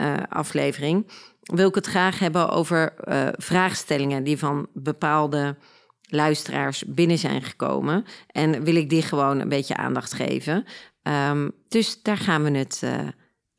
uh, 0.00 0.14
aflevering 0.28 1.10
wil 1.40 1.68
ik 1.68 1.74
het 1.74 1.86
graag 1.86 2.18
hebben 2.18 2.48
over 2.48 2.94
uh, 3.08 3.28
vraagstellingen 3.32 4.24
die 4.24 4.38
van 4.38 4.66
bepaalde 4.72 5.56
luisteraars 6.02 6.84
binnen 6.86 7.18
zijn 7.18 7.42
gekomen. 7.42 8.04
En 8.26 8.64
wil 8.64 8.74
ik 8.74 8.88
die 8.90 9.02
gewoon 9.02 9.40
een 9.40 9.48
beetje 9.48 9.76
aandacht 9.76 10.12
geven. 10.12 10.64
Um, 11.02 11.52
dus 11.68 12.02
daar 12.02 12.16
gaan 12.16 12.42
we 12.42 12.58
het 12.58 12.80
uh, 12.84 12.98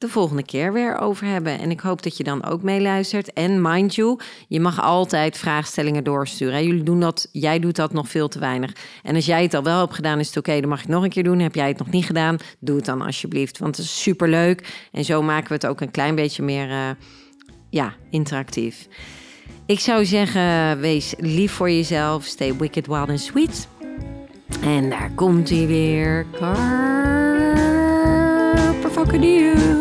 de 0.05 0.11
volgende 0.11 0.43
keer 0.43 0.73
weer 0.73 0.97
over 0.97 1.27
hebben. 1.27 1.59
En 1.59 1.71
ik 1.71 1.79
hoop 1.79 2.03
dat 2.03 2.17
je 2.17 2.23
dan 2.23 2.45
ook 2.45 2.61
meeluistert. 2.61 3.33
En 3.33 3.61
mind 3.61 3.95
you, 3.95 4.19
je 4.47 4.59
mag 4.59 4.81
altijd 4.81 5.37
vraagstellingen 5.37 6.03
doorsturen. 6.03 6.65
Jullie 6.65 6.83
doen 6.83 6.99
dat, 6.99 7.29
jij 7.31 7.59
doet 7.59 7.75
dat 7.75 7.93
nog 7.93 8.07
veel 8.07 8.27
te 8.27 8.39
weinig. 8.39 8.71
En 9.03 9.15
als 9.15 9.25
jij 9.25 9.43
het 9.43 9.53
al 9.53 9.63
wel 9.63 9.79
hebt 9.79 9.93
gedaan, 9.93 10.19
is 10.19 10.27
het 10.27 10.37
oké. 10.37 10.59
Dan 10.59 10.69
mag 10.69 10.81
ik 10.81 10.87
nog 10.87 11.03
een 11.03 11.09
keer 11.09 11.23
doen. 11.23 11.39
Heb 11.39 11.55
jij 11.55 11.67
het 11.67 11.77
nog 11.77 11.89
niet 11.89 12.05
gedaan, 12.05 12.37
doe 12.59 12.75
het 12.75 12.85
dan 12.85 13.01
alsjeblieft. 13.01 13.57
Want 13.57 13.77
het 13.77 13.85
is 13.85 14.01
super 14.01 14.29
leuk. 14.29 14.87
En 14.91 15.05
zo 15.05 15.21
maken 15.21 15.47
we 15.47 15.53
het 15.53 15.65
ook 15.65 15.81
een 15.81 15.91
klein 15.91 16.15
beetje 16.15 16.43
meer 16.43 16.69
uh, 16.69 16.89
ja, 17.69 17.93
interactief. 18.09 18.87
Ik 19.65 19.79
zou 19.79 20.05
zeggen, 20.05 20.79
wees 20.79 21.13
lief 21.17 21.51
voor 21.51 21.69
jezelf. 21.69 22.23
Stay 22.23 22.55
wicked, 22.55 22.87
wild 22.87 23.09
and 23.09 23.21
sweet. 23.21 23.67
En 24.61 24.89
daar 24.89 25.11
komt 25.15 25.49
hij 25.49 25.67
weer. 25.67 26.25
Fucking 28.95 29.74